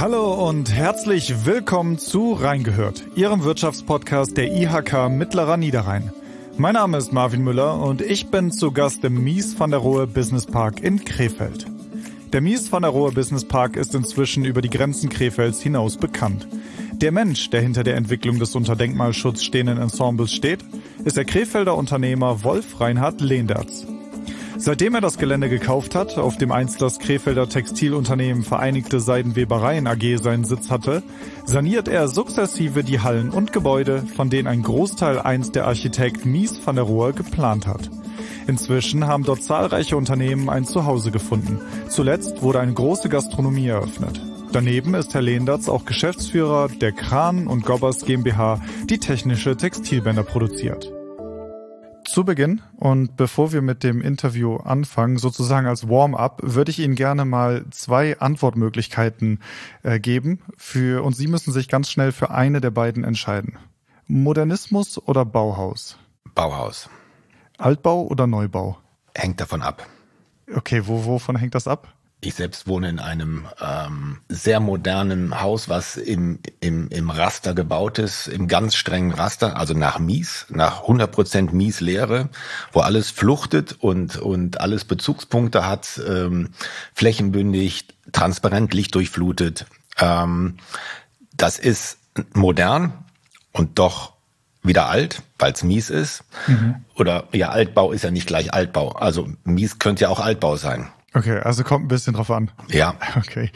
Hallo 0.00 0.48
und 0.48 0.72
herzlich 0.72 1.46
willkommen 1.46 1.98
zu 1.98 2.32
Reingehört, 2.32 3.04
Ihrem 3.14 3.44
Wirtschaftspodcast 3.44 4.36
der 4.36 4.52
IHK 4.52 5.08
Mittlerer 5.08 5.56
Niederrhein. 5.56 6.12
Mein 6.58 6.74
Name 6.74 6.98
ist 6.98 7.12
Marvin 7.12 7.44
Müller 7.44 7.80
und 7.80 8.02
ich 8.02 8.26
bin 8.26 8.50
zu 8.50 8.72
Gast 8.72 9.04
im 9.04 9.22
Mies 9.22 9.58
van 9.58 9.70
der 9.70 9.78
Rohe 9.78 10.08
Business 10.08 10.46
Park 10.46 10.82
in 10.82 11.04
Krefeld. 11.04 11.66
Der 12.32 12.40
Mies 12.40 12.72
van 12.72 12.82
der 12.82 12.90
Rohe 12.90 13.12
Business 13.12 13.44
Park 13.44 13.76
ist 13.76 13.94
inzwischen 13.94 14.44
über 14.44 14.62
die 14.62 14.70
Grenzen 14.70 15.10
Krefelds 15.10 15.60
hinaus 15.60 15.96
bekannt. 15.96 16.48
Der 16.94 17.12
Mensch, 17.12 17.48
der 17.50 17.60
hinter 17.60 17.84
der 17.84 17.94
Entwicklung 17.94 18.40
des 18.40 18.56
unter 18.56 18.74
Denkmalschutz 18.74 19.44
stehenden 19.44 19.78
Ensembles 19.78 20.32
steht, 20.32 20.64
ist 21.04 21.16
der 21.16 21.24
Krefelder 21.24 21.76
Unternehmer 21.76 22.42
Wolf 22.42 22.80
Reinhard 22.80 23.20
Lehndertz. 23.20 23.86
Seitdem 24.56 24.94
er 24.94 25.00
das 25.00 25.18
Gelände 25.18 25.48
gekauft 25.48 25.94
hat, 25.94 26.16
auf 26.16 26.36
dem 26.36 26.52
einst 26.52 26.80
das 26.80 26.98
Krefelder 26.98 27.48
Textilunternehmen 27.48 28.44
Vereinigte 28.44 29.00
Seidenwebereien 29.00 29.86
AG 29.86 30.18
seinen 30.22 30.44
Sitz 30.44 30.70
hatte, 30.70 31.02
saniert 31.44 31.88
er 31.88 32.08
sukzessive 32.08 32.84
die 32.84 33.00
Hallen 33.00 33.30
und 33.30 33.52
Gebäude, 33.52 34.04
von 34.16 34.30
denen 34.30 34.46
ein 34.46 34.62
Großteil 34.62 35.18
einst 35.18 35.56
der 35.56 35.66
Architekt 35.66 36.24
Mies 36.24 36.64
van 36.64 36.76
der 36.76 36.84
Rohe 36.84 37.12
geplant 37.12 37.66
hat. 37.66 37.90
Inzwischen 38.46 39.06
haben 39.06 39.24
dort 39.24 39.42
zahlreiche 39.42 39.96
Unternehmen 39.96 40.48
ein 40.48 40.64
Zuhause 40.64 41.10
gefunden. 41.10 41.60
Zuletzt 41.88 42.42
wurde 42.42 42.60
eine 42.60 42.74
große 42.74 43.08
Gastronomie 43.08 43.68
eröffnet. 43.68 44.20
Daneben 44.52 44.94
ist 44.94 45.14
Herr 45.14 45.22
Lehndatz 45.22 45.68
auch 45.68 45.84
Geschäftsführer 45.84 46.68
der 46.68 46.92
Kran 46.92 47.48
und 47.48 47.64
Gobbers 47.66 48.04
GmbH, 48.04 48.60
die 48.88 48.98
technische 48.98 49.56
Textilbänder 49.56 50.22
produziert. 50.22 50.93
Zu 52.14 52.22
Beginn 52.22 52.62
und 52.76 53.16
bevor 53.16 53.52
wir 53.52 53.60
mit 53.60 53.82
dem 53.82 54.00
Interview 54.00 54.58
anfangen, 54.58 55.18
sozusagen 55.18 55.66
als 55.66 55.88
Warm-up, 55.88 56.38
würde 56.44 56.70
ich 56.70 56.78
Ihnen 56.78 56.94
gerne 56.94 57.24
mal 57.24 57.64
zwei 57.72 58.20
Antwortmöglichkeiten 58.20 59.40
äh, 59.82 59.98
geben. 59.98 60.38
Für, 60.56 61.02
und 61.02 61.16
Sie 61.16 61.26
müssen 61.26 61.52
sich 61.52 61.66
ganz 61.66 61.90
schnell 61.90 62.12
für 62.12 62.30
eine 62.30 62.60
der 62.60 62.70
beiden 62.70 63.02
entscheiden. 63.02 63.58
Modernismus 64.06 64.96
oder 64.96 65.24
Bauhaus? 65.24 65.98
Bauhaus. 66.36 66.88
Altbau 67.58 68.02
oder 68.02 68.28
Neubau? 68.28 68.78
Hängt 69.16 69.40
davon 69.40 69.62
ab. 69.62 69.84
Okay, 70.54 70.86
wo, 70.86 71.06
wovon 71.06 71.34
hängt 71.34 71.56
das 71.56 71.66
ab? 71.66 71.93
Ich 72.24 72.34
selbst 72.34 72.66
wohne 72.66 72.88
in 72.88 73.00
einem 73.00 73.46
ähm, 73.60 74.18
sehr 74.30 74.58
modernen 74.58 75.42
Haus, 75.42 75.68
was 75.68 75.98
im, 75.98 76.38
im, 76.60 76.88
im 76.88 77.10
Raster 77.10 77.52
gebaut 77.52 77.98
ist, 77.98 78.28
im 78.28 78.48
ganz 78.48 78.76
strengen 78.76 79.12
Raster, 79.12 79.58
also 79.58 79.74
nach 79.74 79.98
Mies, 79.98 80.46
nach 80.48 80.84
100% 80.84 81.52
Mies-Lehre, 81.52 82.30
wo 82.72 82.80
alles 82.80 83.10
fluchtet 83.10 83.76
und, 83.78 84.16
und 84.16 84.58
alles 84.58 84.86
Bezugspunkte 84.86 85.66
hat, 85.66 86.00
ähm, 86.08 86.50
flächenbündig, 86.94 87.88
transparent, 88.12 88.72
lichtdurchflutet. 88.72 89.66
Ähm, 89.98 90.56
das 91.36 91.58
ist 91.58 91.98
modern 92.32 93.04
und 93.52 93.78
doch 93.78 94.14
wieder 94.62 94.88
alt, 94.88 95.22
weil 95.38 95.52
es 95.52 95.62
mies 95.62 95.90
ist. 95.90 96.24
Mhm. 96.46 96.76
Oder 96.96 97.28
ja, 97.32 97.50
Altbau 97.50 97.92
ist 97.92 98.02
ja 98.02 98.10
nicht 98.10 98.26
gleich 98.26 98.54
Altbau. 98.54 98.92
Also 98.92 99.28
mies 99.44 99.78
könnte 99.78 100.04
ja 100.04 100.08
auch 100.08 100.20
Altbau 100.20 100.56
sein. 100.56 100.88
Okay, 101.14 101.38
also 101.38 101.62
kommt 101.64 101.84
ein 101.84 101.88
bisschen 101.88 102.14
drauf 102.14 102.30
an. 102.30 102.50
Ja. 102.68 102.94
Okay. 103.16 103.50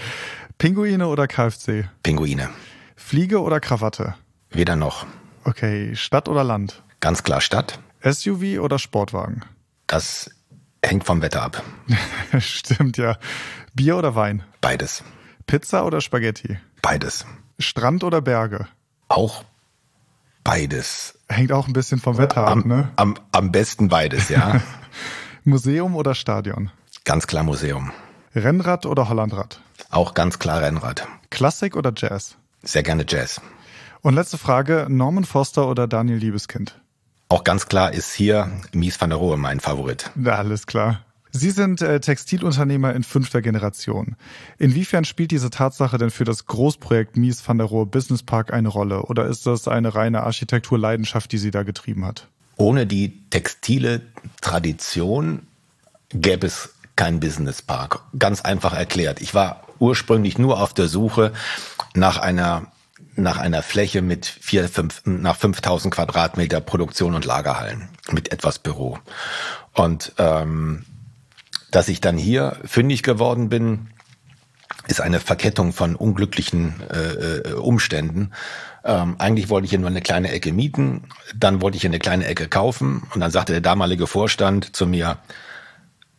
Pinguine 0.59 1.06
oder 1.06 1.28
KFC? 1.28 1.89
Pinguine. 2.03 2.48
Fliege 2.97 3.41
oder 3.41 3.61
Krawatte? 3.61 4.15
Weder 4.50 4.75
noch. 4.75 5.06
Okay, 5.45 5.95
Stadt 5.95 6.28
oder 6.28 6.42
Land? 6.42 6.83
Ganz 7.00 7.23
klar 7.23 7.41
Stadt. 7.41 7.78
SUV 8.03 8.61
oder 8.61 8.78
Sportwagen? 8.78 9.45
Das 9.87 10.31
hängt 10.84 11.05
vom 11.05 11.23
Wetter 11.23 11.42
ab. 11.42 11.62
Stimmt, 12.41 12.97
ja. 12.97 13.17
Bier 13.75 13.97
oder 13.97 14.15
Wein? 14.15 14.43
Beides. 14.61 15.05
Pizza 15.47 15.84
oder 15.87 16.00
Spaghetti? 16.00 16.59
Beides. 16.83 17.25
Strand 17.59 18.03
oder 18.05 18.20
Berge? 18.20 18.67
Auch 19.09 19.45
beides. 20.45 21.19
Hängt 21.28 21.53
auch 21.53 21.67
ein 21.67 21.72
bisschen 21.72 22.00
vom 22.00 22.19
Wetter 22.19 22.47
am, 22.47 22.60
ab, 22.60 22.66
ne? 22.66 22.93
Am, 22.97 23.15
am 23.33 23.53
besten 23.53 23.88
beides, 23.88 24.28
ja. 24.28 24.60
Museum 25.44 25.94
oder 25.94 26.15
Stadion? 26.15 26.71
Ganz 27.09 27.27
klar 27.27 27.43
Museum. 27.43 27.91
Rennrad 28.35 28.85
oder 28.85 29.09
Hollandrad? 29.09 29.63
Auch 29.89 30.13
ganz 30.13 30.39
klar 30.39 30.61
Rennrad. 30.61 31.09
Klassik 31.31 31.75
oder 31.75 31.91
Jazz? 31.97 32.37
Sehr 32.63 32.83
gerne 32.83 33.07
Jazz. 33.09 33.41
Und 34.03 34.15
letzte 34.15 34.37
Frage, 34.37 34.89
Norman 34.91 35.25
Foster 35.25 35.71
oder 35.71 35.89
Daniel 35.89 36.19
Liebeskind? 36.19 36.79
Auch 37.31 37.45
ganz 37.45 37.65
klar 37.65 37.95
ist 37.95 38.13
hier 38.13 38.51
Mies 38.75 39.01
van 39.01 39.09
der 39.09 39.19
Rohe 39.19 39.39
mein 39.39 39.59
Favorit. 39.59 40.11
Ja, 40.23 40.35
alles 40.35 40.67
klar. 40.67 41.07
Sie 41.31 41.51
sind 41.51 41.81
äh, 41.81 41.99
Textilunternehmer 41.99 42.95
in 42.95 43.05
fünfter 43.05 43.41
Generation. 43.41 44.17
Inwiefern 44.59 45.07
spielt 45.07 45.31
diese 45.31 45.49
Tatsache 45.49 45.97
denn 45.97 46.11
für 46.11 46.25
das 46.25 46.45
Großprojekt 46.45 47.17
Mies 47.17 47.43
van 47.49 47.57
der 47.57 47.69
Rohe 47.69 47.87
Business 47.87 48.23
Park 48.23 48.53
eine 48.53 48.69
Rolle? 48.69 49.05
Oder 49.05 49.25
ist 49.29 49.47
das 49.47 49.67
eine 49.67 49.95
reine 49.95 50.25
Architekturleidenschaft, 50.25 51.33
die 51.33 51.39
Sie 51.39 51.53
da 51.53 51.63
getrieben 51.63 52.05
hat? 52.05 52.29
Ohne 52.59 52.87
die 52.87 53.25
textile 53.31 54.03
Tradition 54.43 55.47
gäbe 56.11 56.47
es 56.47 56.75
kein 56.98 57.20
Businesspark. 57.20 58.00
Ganz 58.19 58.41
einfach 58.41 58.75
erklärt. 58.75 59.22
Ich 59.22 59.32
war 59.32 59.62
ursprünglich 59.78 60.36
nur 60.36 60.60
auf 60.60 60.75
der 60.75 60.88
Suche 60.88 61.32
nach 61.94 62.19
einer 62.19 62.66
nach 63.14 63.38
einer 63.38 63.62
Fläche 63.62 64.03
mit 64.03 64.26
vier, 64.26 64.69
fünf, 64.69 65.03
nach 65.04 65.36
5000 65.36 65.94
Quadratmeter 65.94 66.60
Produktion 66.60 67.14
und 67.14 67.25
Lagerhallen 67.25 67.88
mit 68.10 68.32
etwas 68.32 68.59
Büro. 68.59 68.98
Und 69.75 70.12
ähm, 70.19 70.84
dass 71.70 71.88
ich 71.88 72.00
dann 72.00 72.16
hier 72.16 72.56
fündig 72.64 73.03
geworden 73.03 73.48
bin, 73.48 73.91
ist 74.88 75.00
eine 75.00 75.20
Verkettung 75.20 75.72
von 75.72 75.94
unglücklichen 75.94 76.80
äh, 76.91 77.53
Umständen. 77.53 78.32
Ähm, 78.84 79.16
eigentlich 79.19 79.48
wollte 79.48 79.66
ich 79.66 79.70
hier 79.70 79.80
nur 79.80 79.91
eine 79.91 80.00
kleine 80.00 80.30
Ecke 80.30 80.53
mieten, 80.53 81.09
dann 81.36 81.60
wollte 81.60 81.76
ich 81.76 81.82
hier 81.82 81.91
eine 81.91 81.98
kleine 81.98 82.26
Ecke 82.26 82.48
kaufen 82.48 83.06
und 83.15 83.20
dann 83.20 83.30
sagte 83.30 83.53
der 83.53 83.60
damalige 83.60 84.06
Vorstand 84.06 84.75
zu 84.75 84.86
mir, 84.86 85.19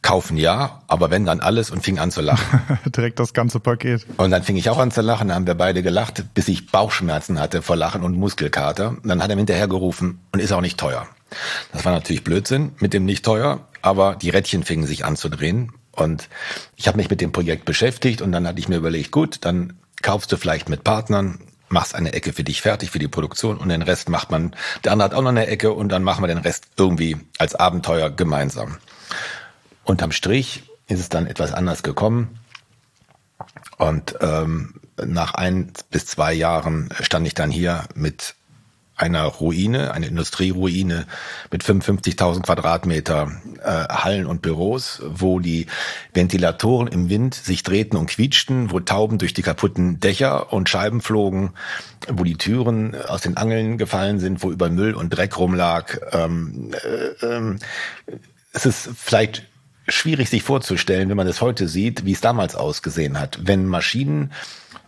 Kaufen 0.01 0.37
ja, 0.37 0.81
aber 0.87 1.11
wenn 1.11 1.25
dann 1.25 1.41
alles 1.41 1.71
und 1.71 1.83
fing 1.83 1.99
an 1.99 2.09
zu 2.09 2.21
lachen. 2.21 2.61
Direkt 2.85 3.19
das 3.19 3.33
ganze 3.33 3.59
Paket. 3.59 4.05
Und 4.17 4.31
dann 4.31 4.43
fing 4.43 4.55
ich 4.55 4.69
auch 4.69 4.77
an 4.77 4.91
zu 4.91 5.01
lachen, 5.01 5.27
dann 5.27 5.35
haben 5.35 5.47
wir 5.47 5.55
beide 5.55 5.83
gelacht, 5.83 6.23
bis 6.33 6.47
ich 6.47 6.71
Bauchschmerzen 6.71 7.39
hatte 7.39 7.61
vor 7.61 7.75
Lachen 7.75 8.03
und 8.03 8.17
Muskelkater. 8.17 8.89
Und 8.89 9.07
dann 9.07 9.21
hat 9.21 9.29
er 9.29 9.35
hinterher 9.35 9.67
gerufen 9.67 10.21
und 10.31 10.39
ist 10.39 10.53
auch 10.53 10.61
nicht 10.61 10.79
teuer. 10.79 11.07
Das 11.73 11.83
war 11.85 11.91
natürlich 11.91 12.23
Blödsinn 12.23 12.71
mit 12.79 12.93
dem 12.93 13.05
nicht 13.05 13.25
teuer, 13.25 13.67
aber 13.81 14.15
die 14.15 14.29
Rädchen 14.29 14.63
fingen 14.63 14.87
sich 14.87 15.05
an 15.05 15.15
zu 15.15 15.27
drehen. 15.27 15.73
Und 15.91 16.29
ich 16.77 16.87
habe 16.87 16.97
mich 16.97 17.09
mit 17.09 17.19
dem 17.19 17.33
Projekt 17.33 17.65
beschäftigt 17.65 18.21
und 18.21 18.31
dann 18.31 18.47
hatte 18.47 18.59
ich 18.59 18.69
mir 18.69 18.77
überlegt, 18.77 19.11
gut, 19.11 19.39
dann 19.41 19.73
kaufst 20.01 20.31
du 20.31 20.37
vielleicht 20.37 20.69
mit 20.69 20.85
Partnern, 20.85 21.39
machst 21.67 21.93
eine 21.93 22.13
Ecke 22.13 22.31
für 22.31 22.43
dich 22.43 22.61
fertig 22.61 22.89
für 22.89 22.99
die 22.99 23.09
Produktion 23.09 23.57
und 23.57 23.67
den 23.69 23.81
Rest 23.81 24.07
macht 24.07 24.31
man, 24.31 24.55
der 24.83 24.93
andere 24.93 25.09
hat 25.09 25.13
auch 25.13 25.21
noch 25.21 25.29
eine 25.29 25.47
Ecke 25.47 25.73
und 25.73 25.89
dann 25.89 26.03
machen 26.03 26.23
wir 26.23 26.27
den 26.27 26.37
Rest 26.37 26.67
irgendwie 26.77 27.17
als 27.37 27.55
Abenteuer 27.55 28.09
gemeinsam. 28.09 28.77
Unterm 29.89 30.11
Strich 30.11 30.61
ist 30.87 30.99
es 30.99 31.09
dann 31.09 31.25
etwas 31.25 31.51
anders 31.51 31.81
gekommen. 31.81 32.37
Und 33.79 34.15
ähm, 34.21 34.75
nach 35.03 35.33
ein 35.33 35.71
bis 35.89 36.05
zwei 36.05 36.31
Jahren 36.31 36.89
stand 37.01 37.25
ich 37.25 37.33
dann 37.33 37.49
hier 37.49 37.85
mit 37.95 38.35
einer 38.95 39.23
Ruine, 39.23 39.91
eine 39.91 40.05
Industrieruine 40.05 41.07
mit 41.49 41.63
55.000 41.63 42.43
Quadratmeter 42.43 43.31
äh, 43.63 43.91
Hallen 43.91 44.27
und 44.27 44.43
Büros, 44.43 45.01
wo 45.07 45.39
die 45.39 45.65
Ventilatoren 46.13 46.87
im 46.87 47.09
Wind 47.09 47.33
sich 47.33 47.63
drehten 47.63 47.97
und 47.97 48.11
quietschten, 48.11 48.69
wo 48.69 48.79
Tauben 48.81 49.17
durch 49.17 49.33
die 49.33 49.41
kaputten 49.41 49.99
Dächer 49.99 50.53
und 50.53 50.69
Scheiben 50.69 51.01
flogen, 51.01 51.53
wo 52.07 52.23
die 52.23 52.37
Türen 52.37 52.93
aus 52.93 53.21
den 53.21 53.37
Angeln 53.37 53.79
gefallen 53.79 54.19
sind, 54.19 54.43
wo 54.43 54.51
über 54.51 54.69
Müll 54.69 54.93
und 54.93 55.09
Dreck 55.09 55.39
rumlag. 55.39 55.97
Ähm, 56.11 56.75
äh, 56.83 57.25
äh, 57.25 57.55
es 58.53 58.67
ist 58.67 58.89
vielleicht 58.95 59.49
schwierig 59.89 60.29
sich 60.29 60.43
vorzustellen, 60.43 61.09
wenn 61.09 61.17
man 61.17 61.27
das 61.27 61.41
heute 61.41 61.67
sieht, 61.67 62.05
wie 62.05 62.11
es 62.11 62.21
damals 62.21 62.55
ausgesehen 62.55 63.19
hat. 63.19 63.39
Wenn 63.41 63.65
Maschinen 63.65 64.31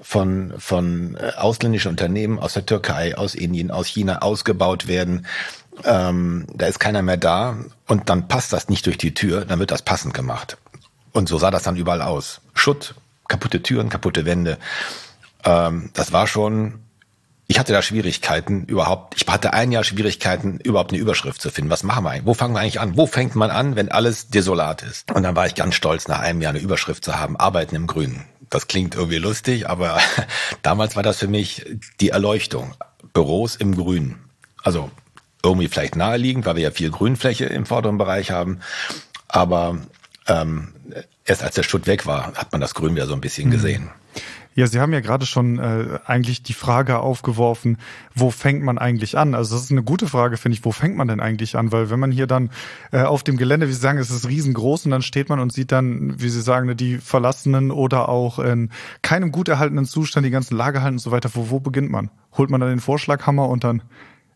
von, 0.02 0.54
von 0.58 1.16
äh, 1.16 1.34
ausländischen 1.38 1.90
Unternehmen 1.90 2.40
aus 2.40 2.54
der 2.54 2.66
Türkei, 2.66 3.18
aus 3.18 3.36
Indien, 3.36 3.72
aus 3.72 3.88
China 3.88 4.20
ausgebaut 4.20 4.88
werden, 4.88 5.26
ähm, 5.84 6.48
da 6.54 6.68
ist 6.68 6.80
keiner 6.80 7.02
mehr 7.02 7.18
da 7.18 7.58
und 7.88 8.10
dann 8.10 8.28
passt 8.28 8.54
das 8.54 8.70
nicht 8.70 8.86
durch 8.86 8.98
die 8.98 9.14
Tür, 9.14 9.46
dann 9.46 9.60
wird 9.60 9.72
das 9.72 9.82
passend 9.82 10.14
gemacht. 10.14 10.58
Und 11.12 11.30
so 11.30 11.38
sah 11.38 11.52
das 11.52 11.64
dann 11.64 11.76
überall 11.76 12.02
aus. 12.02 12.42
Schutt, 12.54 12.96
kaputte 13.28 13.62
Türen, 13.62 13.90
kaputte 13.90 14.26
Wände. 14.26 14.58
Ähm, 15.44 15.90
das 15.94 16.12
war 16.12 16.28
schon 16.28 16.80
ich 17.52 17.60
hatte 17.60 17.74
da 17.74 17.82
Schwierigkeiten 17.82 18.64
überhaupt. 18.64 19.14
Ich 19.18 19.28
hatte 19.28 19.52
ein 19.52 19.74
Jahr 19.74 19.84
Schwierigkeiten, 19.84 20.58
überhaupt 20.62 20.94
eine 20.94 21.02
Überschrift 21.02 21.42
zu 21.42 21.50
finden. 21.50 21.70
Was 21.70 21.84
machen 21.84 22.06
wir 22.06 22.12
eigentlich? 22.12 22.26
Wo 22.26 22.34
fangen 22.34 22.54
wir 22.54 22.62
eigentlich 22.62 22.80
an? 22.80 22.96
Wo 22.96 23.08
fängt 23.08 23.36
man 23.36 23.52
an, 23.52 23.76
wenn 23.76 23.92
alles 23.92 24.30
desolat 24.30 24.84
ist? 24.84 25.12
Und 25.12 25.24
dann 25.24 25.36
war 25.36 25.48
ich 25.48 25.56
ganz 25.56 25.76
stolz, 25.76 26.08
nach 26.08 26.22
einem 26.22 26.42
Jahr 26.42 26.52
eine 26.52 26.62
Überschrift 26.62 27.04
zu 27.04 27.20
haben, 27.20 27.36
Arbeiten 27.36 27.76
im 27.76 27.88
Grünen. 27.88 28.24
Das 28.50 28.68
klingt 28.68 28.96
irgendwie 28.96 29.18
lustig, 29.18 29.68
aber 29.70 30.00
damals 30.62 30.96
war 30.96 31.04
das 31.04 31.18
für 31.18 31.28
mich 31.28 31.66
die 32.00 32.12
Erleuchtung. 32.12 32.74
Büros 33.12 33.58
im 33.58 33.76
Grünen. 33.76 34.30
Also 34.64 34.90
irgendwie 35.44 35.68
vielleicht 35.68 35.98
naheliegend, 35.98 36.46
weil 36.46 36.56
wir 36.56 36.64
ja 36.64 36.72
viel 36.72 36.90
Grünfläche 36.90 37.48
im 37.48 37.66
vorderen 37.66 37.98
Bereich 37.98 38.32
haben. 38.32 38.62
Aber 39.28 39.78
ähm, 40.26 40.70
erst 41.26 41.44
als 41.44 41.56
der 41.56 41.64
Schutt 41.64 41.86
weg 41.86 42.06
war, 42.06 42.32
hat 42.36 42.54
man 42.54 42.62
das 42.62 42.76
Grün 42.76 42.96
wieder 42.96 43.08
so 43.08 43.14
ein 43.14 43.20
bisschen 43.20 43.50
mhm. 43.50 43.52
gesehen. 43.52 43.90
Ja, 44.54 44.68
Sie 44.68 44.82
haben 44.82 44.92
ja 44.92 45.00
gerade 45.00 45.26
schon 45.26 45.60
äh, 45.60 46.00
eigentlich 46.06 46.44
die 46.44 46.54
Frage 46.54 47.00
aufgeworfen, 47.00 47.78
wo 48.14 48.32
fängt 48.32 48.62
man 48.64 48.78
eigentlich 48.78 49.18
an? 49.18 49.34
Also 49.34 49.56
das 49.56 49.64
ist 49.64 49.72
eine 49.72 49.84
gute 49.84 50.08
Frage, 50.08 50.36
finde 50.36 50.58
ich. 50.58 50.66
Wo 50.66 50.74
fängt 50.74 50.98
man 50.98 51.08
denn 51.08 51.22
eigentlich 51.22 51.56
an? 51.56 51.72
Weil 51.72 51.90
wenn 51.90 52.02
man 52.02 52.12
hier 52.12 52.28
dann 52.28 52.50
äh, 52.92 53.02
auf 53.04 53.24
dem 53.24 53.38
Gelände, 53.38 53.70
wie 53.70 53.74
Sie 53.74 53.80
sagen, 53.80 53.98
es 53.98 54.12
ist 54.12 54.28
riesengroß 54.28 54.86
und 54.86 54.92
dann 54.92 55.04
steht 55.04 55.30
man 55.30 55.40
und 55.40 55.54
sieht 55.54 55.72
dann, 55.72 56.20
wie 56.22 56.30
Sie 56.30 56.42
sagen, 56.42 56.76
die 56.76 56.98
verlassenen 56.98 57.72
oder 57.72 58.10
auch 58.10 58.40
in 58.40 58.72
keinem 59.02 59.32
gut 59.32 59.48
erhaltenen 59.48 59.86
Zustand 59.86 60.26
die 60.26 60.32
ganzen 60.32 60.58
Lagerhallen 60.58 60.96
und 60.96 61.00
so 61.00 61.12
weiter. 61.12 61.30
Wo, 61.34 61.50
wo 61.50 61.62
beginnt 61.62 61.90
man? 61.90 62.12
Holt 62.38 62.50
man 62.50 62.60
dann 62.60 62.72
den 62.72 62.82
Vorschlaghammer 62.82 63.48
und 63.48 63.64
dann 63.64 63.82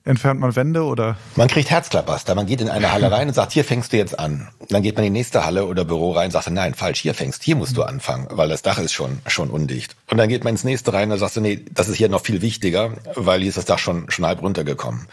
Entfernt 0.07 0.39
man 0.39 0.55
Wände 0.55 0.83
oder? 0.83 1.17
Man 1.35 1.47
kriegt 1.47 1.71
Herzklabaster. 1.71 2.35
Man 2.35 2.45
geht 2.45 2.61
in 2.61 2.69
eine 2.69 2.91
Halle 2.91 3.11
rein 3.11 3.27
und 3.27 3.33
sagt, 3.33 3.53
hier 3.53 3.65
fängst 3.65 3.91
du 3.91 3.97
jetzt 3.97 4.17
an. 4.19 4.47
Dann 4.69 4.83
geht 4.83 4.95
man 4.95 5.03
in 5.03 5.11
die 5.11 5.19
nächste 5.19 5.45
Halle 5.45 5.65
oder 5.65 5.83
Büro 5.83 6.11
rein 6.11 6.25
und 6.25 6.31
sagt, 6.31 6.47
nein, 6.51 6.75
falsch, 6.75 6.99
hier 6.99 7.15
fängst, 7.15 7.41
hier 7.41 7.55
musst 7.55 7.75
du 7.75 7.81
anfangen, 7.81 8.27
weil 8.29 8.47
das 8.47 8.61
Dach 8.61 8.77
ist 8.77 8.93
schon, 8.93 9.19
schon 9.25 9.49
undicht. 9.49 9.95
Und 10.11 10.19
dann 10.19 10.29
geht 10.29 10.43
man 10.43 10.53
ins 10.53 10.63
nächste 10.63 10.93
rein 10.93 11.11
und 11.11 11.17
sagt, 11.17 11.35
nee, 11.37 11.65
das 11.71 11.89
ist 11.89 11.95
hier 11.95 12.07
noch 12.07 12.21
viel 12.21 12.43
wichtiger, 12.43 12.91
weil 13.15 13.39
hier 13.39 13.49
ist 13.49 13.57
das 13.57 13.65
Dach 13.65 13.79
schon, 13.79 14.11
schon 14.11 14.27
halb 14.27 14.43
runtergekommen. 14.43 15.07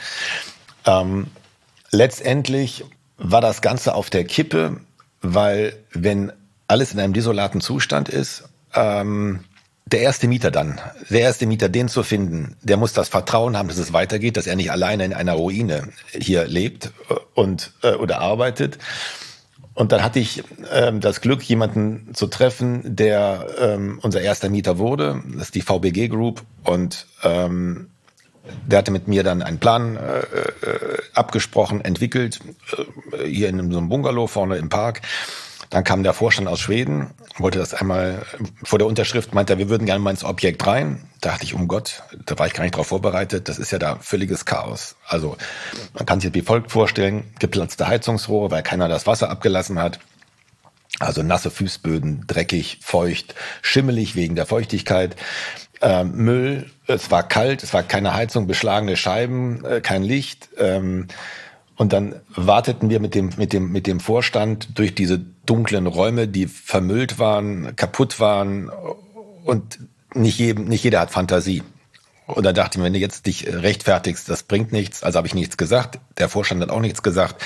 Ähm, 0.84 1.28
letztendlich 1.90 2.84
war 3.16 3.40
das 3.40 3.62
Ganze 3.62 3.94
auf 3.94 4.10
der 4.10 4.24
Kippe, 4.24 4.76
weil 5.22 5.74
wenn 5.92 6.32
alles 6.68 6.92
in 6.92 7.00
einem 7.00 7.14
desolaten 7.14 7.62
Zustand 7.62 8.10
ist, 8.10 8.44
ähm, 8.74 9.44
der 9.92 10.00
erste 10.00 10.26
Mieter 10.26 10.50
dann, 10.50 10.80
der 11.10 11.20
erste 11.20 11.46
Mieter, 11.46 11.68
den 11.68 11.88
zu 11.88 12.02
finden, 12.02 12.56
der 12.62 12.76
muss 12.76 12.92
das 12.92 13.08
Vertrauen 13.08 13.56
haben, 13.56 13.68
dass 13.68 13.78
es 13.78 13.92
weitergeht, 13.92 14.36
dass 14.36 14.46
er 14.46 14.56
nicht 14.56 14.70
alleine 14.70 15.04
in 15.04 15.12
einer 15.12 15.34
Ruine 15.34 15.88
hier 16.12 16.46
lebt 16.46 16.86
äh, 17.08 17.14
und 17.34 17.72
äh, 17.82 17.94
oder 17.94 18.20
arbeitet. 18.20 18.78
Und 19.74 19.92
dann 19.92 20.02
hatte 20.02 20.18
ich 20.18 20.42
ähm, 20.70 21.00
das 21.00 21.20
Glück, 21.20 21.42
jemanden 21.42 22.14
zu 22.14 22.26
treffen, 22.26 22.82
der 22.84 23.46
ähm, 23.58 23.98
unser 24.02 24.20
erster 24.20 24.50
Mieter 24.50 24.78
wurde. 24.78 25.22
Das 25.32 25.44
ist 25.44 25.54
die 25.54 25.62
VBG 25.62 26.08
Group 26.08 26.42
und 26.64 27.06
ähm, 27.22 27.88
der 28.66 28.78
hatte 28.78 28.90
mit 28.90 29.08
mir 29.08 29.22
dann 29.22 29.40
einen 29.40 29.58
Plan 29.58 29.96
äh, 29.96 30.20
äh, 30.20 30.98
abgesprochen, 31.14 31.80
entwickelt, 31.80 32.40
äh, 33.12 33.26
hier 33.26 33.48
in 33.48 33.70
so 33.70 33.78
einem 33.78 33.88
Bungalow 33.88 34.26
vorne 34.26 34.56
im 34.56 34.68
Park. 34.68 35.02
Dann 35.72 35.84
kam 35.84 36.02
der 36.02 36.12
Vorstand 36.12 36.48
aus 36.48 36.60
Schweden, 36.60 37.14
wollte 37.38 37.58
das 37.58 37.72
einmal 37.72 38.26
vor 38.62 38.78
der 38.78 38.86
Unterschrift, 38.86 39.32
meinte 39.32 39.54
er, 39.54 39.58
wir 39.58 39.70
würden 39.70 39.86
gerne 39.86 40.00
mal 40.00 40.10
ins 40.10 40.22
Objekt 40.22 40.66
rein. 40.66 41.08
Da 41.22 41.30
dachte 41.30 41.44
ich, 41.44 41.54
um 41.54 41.66
Gott, 41.66 42.02
da 42.26 42.38
war 42.38 42.46
ich 42.46 42.52
gar 42.52 42.62
nicht 42.62 42.74
darauf 42.74 42.88
vorbereitet. 42.88 43.48
Das 43.48 43.58
ist 43.58 43.72
ja 43.72 43.78
da 43.78 43.96
völliges 43.96 44.44
Chaos. 44.44 44.96
Also 45.06 45.38
man 45.94 46.04
kann 46.04 46.20
sich 46.20 46.30
das 46.30 46.34
wie 46.34 46.44
folgt 46.44 46.70
vorstellen, 46.70 47.24
geplatzte 47.38 47.88
Heizungsrohre, 47.88 48.50
weil 48.50 48.62
keiner 48.62 48.86
das 48.86 49.06
Wasser 49.06 49.30
abgelassen 49.30 49.78
hat. 49.78 49.98
Also 50.98 51.22
nasse 51.22 51.50
Fußböden, 51.50 52.24
dreckig, 52.26 52.80
feucht, 52.82 53.34
schimmelig 53.62 54.14
wegen 54.14 54.36
der 54.36 54.44
Feuchtigkeit. 54.44 55.16
Ähm, 55.80 56.12
Müll, 56.16 56.70
es 56.86 57.10
war 57.10 57.26
kalt, 57.26 57.62
es 57.62 57.72
war 57.72 57.82
keine 57.82 58.12
Heizung, 58.12 58.46
beschlagene 58.46 58.98
Scheiben, 58.98 59.64
äh, 59.64 59.80
kein 59.80 60.02
Licht. 60.02 60.50
Ähm, 60.58 61.08
und 61.82 61.92
dann 61.92 62.14
warteten 62.28 62.90
wir 62.90 63.00
mit 63.00 63.16
dem, 63.16 63.30
mit 63.36 63.52
dem, 63.52 63.72
mit 63.72 63.88
dem 63.88 63.98
Vorstand 63.98 64.78
durch 64.78 64.94
diese 64.94 65.18
dunklen 65.18 65.88
Räume, 65.88 66.28
die 66.28 66.46
vermüllt 66.46 67.18
waren, 67.18 67.74
kaputt 67.74 68.20
waren 68.20 68.70
und 69.44 69.80
nicht 70.14 70.38
jedem, 70.38 70.66
nicht 70.66 70.84
jeder 70.84 71.00
hat 71.00 71.10
Fantasie. 71.10 71.64
Und 72.28 72.46
da 72.46 72.52
dachte 72.52 72.76
ich 72.76 72.78
mir, 72.78 72.84
wenn 72.84 72.92
du 72.92 73.00
jetzt 73.00 73.26
dich 73.26 73.48
rechtfertigst, 73.48 74.28
das 74.28 74.44
bringt 74.44 74.70
nichts. 74.70 75.02
Also 75.02 75.16
habe 75.16 75.26
ich 75.26 75.34
nichts 75.34 75.56
gesagt. 75.56 75.98
Der 76.18 76.28
Vorstand 76.28 76.62
hat 76.62 76.70
auch 76.70 76.78
nichts 76.78 77.02
gesagt. 77.02 77.42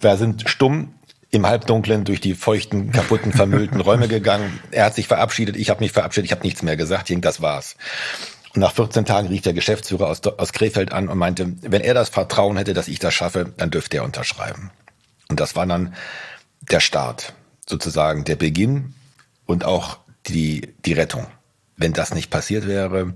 Wir 0.00 0.16
sind 0.16 0.48
stumm 0.48 0.94
im 1.30 1.46
Halbdunklen 1.46 2.04
durch 2.04 2.22
die 2.22 2.32
feuchten, 2.32 2.90
kaputten, 2.90 3.32
vermüllten 3.32 3.82
Räume 3.82 4.08
gegangen. 4.08 4.60
Er 4.70 4.86
hat 4.86 4.94
sich 4.94 5.08
verabschiedet, 5.08 5.56
ich 5.56 5.68
habe 5.68 5.84
mich 5.84 5.92
verabschiedet, 5.92 6.24
ich 6.24 6.32
habe 6.32 6.42
nichts 6.42 6.62
mehr 6.62 6.78
gesagt. 6.78 7.02
Ich 7.02 7.14
denke, 7.14 7.28
das 7.28 7.42
war's. 7.42 7.76
Und 8.54 8.60
nach 8.60 8.72
14 8.72 9.04
Tagen 9.04 9.28
rief 9.28 9.42
der 9.42 9.52
Geschäftsführer 9.52 10.06
aus, 10.06 10.22
aus 10.24 10.52
Krefeld 10.52 10.92
an 10.92 11.08
und 11.08 11.18
meinte, 11.18 11.54
wenn 11.62 11.80
er 11.80 11.94
das 11.94 12.08
Vertrauen 12.08 12.56
hätte, 12.56 12.72
dass 12.72 12.88
ich 12.88 13.00
das 13.00 13.12
schaffe, 13.12 13.52
dann 13.56 13.70
dürfte 13.70 13.96
er 13.96 14.04
unterschreiben. 14.04 14.70
Und 15.28 15.40
das 15.40 15.56
war 15.56 15.66
dann 15.66 15.94
der 16.60 16.80
Start, 16.80 17.34
sozusagen 17.68 18.24
der 18.24 18.36
Beginn 18.36 18.94
und 19.46 19.64
auch 19.64 19.98
die, 20.26 20.74
die 20.84 20.92
Rettung. 20.92 21.26
Wenn 21.76 21.92
das 21.92 22.14
nicht 22.14 22.30
passiert 22.30 22.66
wäre, 22.66 23.14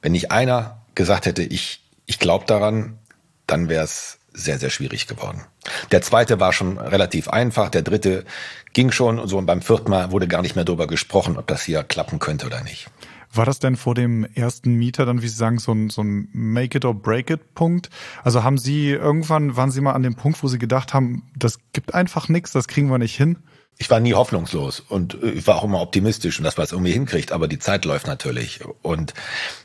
wenn 0.00 0.12
nicht 0.12 0.30
einer 0.30 0.82
gesagt 0.94 1.26
hätte, 1.26 1.42
ich, 1.42 1.82
ich 2.06 2.20
glaube 2.20 2.44
daran, 2.46 2.98
dann 3.46 3.68
wäre 3.68 3.84
es 3.84 4.18
sehr, 4.32 4.58
sehr 4.58 4.70
schwierig 4.70 5.08
geworden. 5.08 5.44
Der 5.90 6.02
zweite 6.02 6.38
war 6.38 6.52
schon 6.52 6.78
relativ 6.78 7.28
einfach, 7.28 7.70
der 7.70 7.82
dritte 7.82 8.24
ging 8.72 8.92
schon 8.92 9.18
und 9.18 9.26
so 9.26 9.38
und 9.38 9.46
beim 9.46 9.62
vierten 9.62 9.90
Mal 9.90 10.12
wurde 10.12 10.28
gar 10.28 10.42
nicht 10.42 10.54
mehr 10.54 10.64
darüber 10.64 10.86
gesprochen, 10.86 11.36
ob 11.36 11.48
das 11.48 11.62
hier 11.62 11.82
klappen 11.82 12.20
könnte 12.20 12.46
oder 12.46 12.62
nicht. 12.62 12.88
War 13.32 13.44
das 13.44 13.58
denn 13.58 13.76
vor 13.76 13.94
dem 13.94 14.24
ersten 14.24 14.74
Mieter 14.74 15.04
dann, 15.04 15.22
wie 15.22 15.28
Sie 15.28 15.36
sagen, 15.36 15.58
so 15.58 15.72
ein, 15.72 15.90
so 15.90 16.02
ein 16.02 16.28
Make 16.32 16.78
it 16.78 16.84
or 16.84 16.94
break 16.94 17.30
it 17.30 17.54
Punkt? 17.54 17.90
Also 18.24 18.42
haben 18.42 18.58
Sie 18.58 18.90
irgendwann, 18.90 19.56
waren 19.56 19.70
Sie 19.70 19.80
mal 19.80 19.92
an 19.92 20.02
dem 20.02 20.14
Punkt, 20.14 20.42
wo 20.42 20.48
Sie 20.48 20.58
gedacht 20.58 20.94
haben, 20.94 21.30
das 21.36 21.58
gibt 21.72 21.94
einfach 21.94 22.28
nichts, 22.28 22.52
das 22.52 22.68
kriegen 22.68 22.90
wir 22.90 22.98
nicht 22.98 23.16
hin? 23.16 23.38
Ich 23.76 23.90
war 23.90 24.00
nie 24.00 24.14
hoffnungslos 24.14 24.80
und 24.80 25.22
ich 25.22 25.46
war 25.46 25.56
auch 25.56 25.64
immer 25.64 25.80
optimistisch 25.80 26.38
und 26.38 26.44
dass 26.44 26.56
man 26.56 26.64
es 26.64 26.72
irgendwie 26.72 26.92
hinkriegt, 26.92 27.30
aber 27.30 27.46
die 27.46 27.60
Zeit 27.60 27.84
läuft 27.84 28.08
natürlich 28.08 28.60
und 28.82 29.14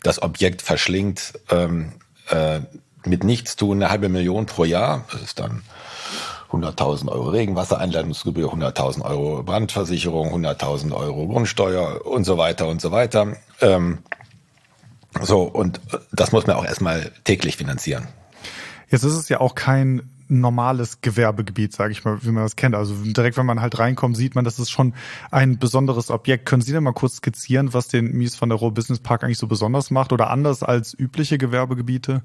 das 0.03 0.21
Objekt 0.21 0.61
verschlingt 0.61 1.33
ähm, 1.49 1.93
äh, 2.29 2.59
mit 3.05 3.23
nichts 3.23 3.55
tun 3.55 3.81
eine 3.81 3.89
halbe 3.89 4.09
Million 4.09 4.45
pro 4.45 4.65
Jahr. 4.65 5.05
Das 5.11 5.21
ist 5.21 5.39
dann 5.39 5.63
100.000 6.53 7.09
Euro 7.09 7.29
Regenwassereinleitungsgebühr, 7.29 8.53
100.000 8.53 9.01
Euro 9.01 9.43
Brandversicherung, 9.43 10.33
100.000 10.33 10.93
Euro 10.93 11.27
Grundsteuer 11.27 12.05
und 12.05 12.23
so 12.23 12.37
weiter 12.37 12.67
und 12.67 12.81
so 12.81 12.91
weiter. 12.91 13.35
Ähm, 13.59 13.99
so, 15.21 15.43
und 15.43 15.79
das 16.11 16.31
muss 16.31 16.47
man 16.47 16.55
auch 16.55 16.65
erstmal 16.65 17.11
täglich 17.23 17.57
finanzieren. 17.57 18.07
Jetzt 18.89 19.03
ist 19.03 19.13
es 19.13 19.29
ja 19.29 19.39
auch 19.39 19.55
kein 19.55 20.09
normales 20.27 21.01
Gewerbegebiet, 21.01 21.73
sage 21.73 21.91
ich 21.91 22.03
mal, 22.05 22.23
wie 22.23 22.31
man 22.31 22.43
das 22.43 22.55
kennt. 22.55 22.75
Also 22.75 22.95
direkt, 22.95 23.37
wenn 23.37 23.45
man 23.45 23.61
halt 23.61 23.77
reinkommt, 23.77 24.17
sieht 24.17 24.35
man, 24.35 24.45
das 24.45 24.59
ist 24.59 24.71
schon 24.71 24.93
ein 25.31 25.59
besonderes 25.59 26.09
Objekt. 26.09 26.45
Können 26.45 26.61
Sie 26.61 26.71
denn 26.71 26.83
mal 26.83 26.93
kurz 26.93 27.17
skizzieren, 27.17 27.73
was 27.73 27.87
den 27.87 28.11
Mies 28.13 28.39
van 28.39 28.49
der 28.49 28.57
Rohe 28.57 28.71
Business 28.71 28.99
Park 28.99 29.23
eigentlich 29.23 29.37
so 29.37 29.47
besonders 29.47 29.91
macht 29.91 30.11
oder 30.11 30.29
anders 30.29 30.63
als 30.63 30.97
übliche 30.97 31.37
Gewerbegebiete? 31.37 32.23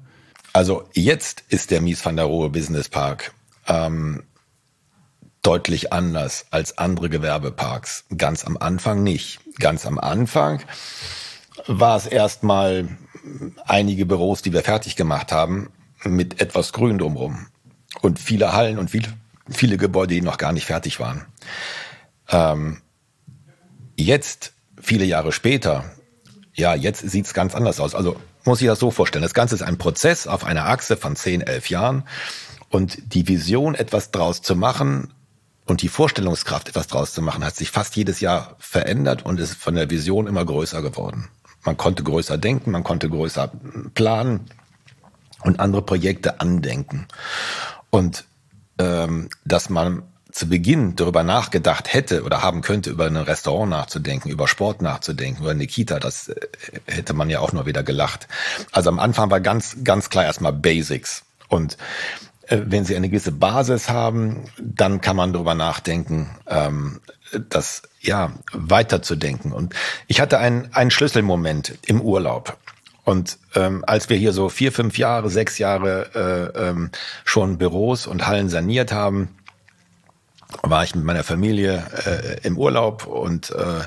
Also 0.53 0.83
jetzt 0.93 1.43
ist 1.49 1.71
der 1.71 1.81
Mies 1.81 2.03
van 2.03 2.15
der 2.15 2.25
Rohe 2.25 2.49
Business 2.49 2.89
Park 2.89 3.33
ähm, 3.69 4.23
deutlich 5.41 5.93
anders 5.93 6.47
als 6.51 6.77
andere 6.77 7.09
Gewerbeparks. 7.09 8.05
Ganz 8.17 8.43
am 8.45 8.57
Anfang 8.57 9.03
nicht. 9.03 9.39
Ganz 9.59 9.85
am 9.85 9.97
Anfang 9.97 10.61
war 11.67 11.95
es 11.97 12.05
erstmal 12.05 12.89
einige 13.65 14.05
Büros, 14.05 14.41
die 14.41 14.53
wir 14.53 14.63
fertig 14.63 14.95
gemacht 14.95 15.31
haben, 15.31 15.69
mit 16.03 16.41
etwas 16.41 16.73
Grün 16.73 16.97
drumherum. 16.97 17.47
Und 18.01 18.19
viele 18.19 18.53
Hallen 18.53 18.79
und 18.79 18.89
viele, 18.89 19.09
viele 19.49 19.77
Gebäude, 19.77 20.15
die 20.15 20.21
noch 20.21 20.37
gar 20.37 20.51
nicht 20.51 20.65
fertig 20.65 20.99
waren. 20.99 21.25
Ähm, 22.29 22.81
jetzt, 23.95 24.53
viele 24.81 25.05
Jahre 25.05 25.31
später, 25.31 25.85
ja, 26.53 26.75
jetzt 26.75 27.09
sieht's 27.09 27.33
ganz 27.33 27.55
anders 27.55 27.79
aus. 27.79 27.95
Also 27.95 28.17
muss 28.45 28.61
ich 28.61 28.67
das 28.67 28.79
so 28.79 28.91
vorstellen. 28.91 29.23
Das 29.23 29.33
Ganze 29.33 29.55
ist 29.55 29.61
ein 29.61 29.77
Prozess 29.77 30.27
auf 30.27 30.43
einer 30.43 30.65
Achse 30.65 30.97
von 30.97 31.15
10, 31.15 31.41
11 31.41 31.69
Jahren. 31.69 32.03
Und 32.69 33.13
die 33.13 33.27
Vision, 33.27 33.75
etwas 33.75 34.11
draus 34.11 34.41
zu 34.41 34.55
machen 34.55 35.13
und 35.65 35.81
die 35.81 35.89
Vorstellungskraft, 35.89 36.69
etwas 36.69 36.87
draus 36.87 37.13
zu 37.13 37.21
machen, 37.21 37.43
hat 37.43 37.55
sich 37.55 37.71
fast 37.71 37.95
jedes 37.95 38.19
Jahr 38.19 38.55
verändert 38.59 39.25
und 39.25 39.39
ist 39.39 39.55
von 39.55 39.75
der 39.75 39.89
Vision 39.89 40.27
immer 40.27 40.45
größer 40.45 40.81
geworden. 40.81 41.29
Man 41.63 41.77
konnte 41.77 42.03
größer 42.03 42.37
denken, 42.37 42.71
man 42.71 42.83
konnte 42.83 43.09
größer 43.09 43.51
planen 43.93 44.49
und 45.43 45.59
andere 45.59 45.81
Projekte 45.81 46.39
andenken. 46.39 47.07
Und 47.89 48.25
ähm, 48.77 49.29
dass 49.45 49.69
man 49.69 50.03
zu 50.31 50.47
Beginn 50.47 50.95
darüber 50.95 51.23
nachgedacht 51.23 51.91
hätte 51.91 52.23
oder 52.23 52.43
haben 52.43 52.61
könnte, 52.61 52.91
über 52.91 53.07
ein 53.07 53.17
Restaurant 53.17 53.71
nachzudenken, 53.71 54.29
über 54.29 54.47
Sport 54.47 54.81
nachzudenken, 54.81 55.41
über 55.41 55.51
eine 55.51 55.67
Kita, 55.67 55.99
das 55.99 56.29
äh, 56.29 56.35
hätte 56.85 57.13
man 57.13 57.29
ja 57.29 57.39
auch 57.39 57.51
nur 57.51 57.65
wieder 57.65 57.83
gelacht. 57.83 58.27
Also 58.71 58.89
am 58.89 58.99
Anfang 58.99 59.31
war 59.31 59.41
ganz, 59.41 59.77
ganz 59.83 60.09
klar 60.09 60.25
erstmal 60.25 60.53
Basics. 60.53 61.23
Und 61.47 61.77
wenn 62.49 62.85
sie 62.85 62.95
eine 62.95 63.09
gewisse 63.09 63.31
Basis 63.31 63.89
haben, 63.89 64.45
dann 64.57 65.01
kann 65.01 65.15
man 65.15 65.33
darüber 65.33 65.55
nachdenken, 65.55 66.29
ähm, 66.47 66.99
das 67.49 67.83
ja 68.01 68.31
weiterzudenken. 68.53 69.51
Und 69.51 69.75
ich 70.07 70.19
hatte 70.19 70.39
einen, 70.39 70.73
einen 70.73 70.91
Schlüsselmoment 70.91 71.77
im 71.85 72.01
Urlaub. 72.01 72.57
Und 73.03 73.37
ähm, 73.55 73.83
als 73.87 74.09
wir 74.09 74.17
hier 74.17 74.33
so 74.33 74.49
vier, 74.49 74.71
fünf 74.71 74.97
Jahre, 74.97 75.29
sechs 75.29 75.57
Jahre 75.57 76.53
äh, 76.55 76.69
ähm, 76.69 76.91
schon 77.25 77.57
Büros 77.57 78.07
und 78.07 78.27
Hallen 78.27 78.49
saniert 78.49 78.91
haben, 78.91 79.29
war 80.63 80.83
ich 80.83 80.95
mit 80.95 81.05
meiner 81.05 81.23
Familie 81.23 81.83
äh, 82.05 82.45
im 82.47 82.57
Urlaub 82.57 83.05
und 83.05 83.51
äh, 83.51 83.79
äh, 83.79 83.83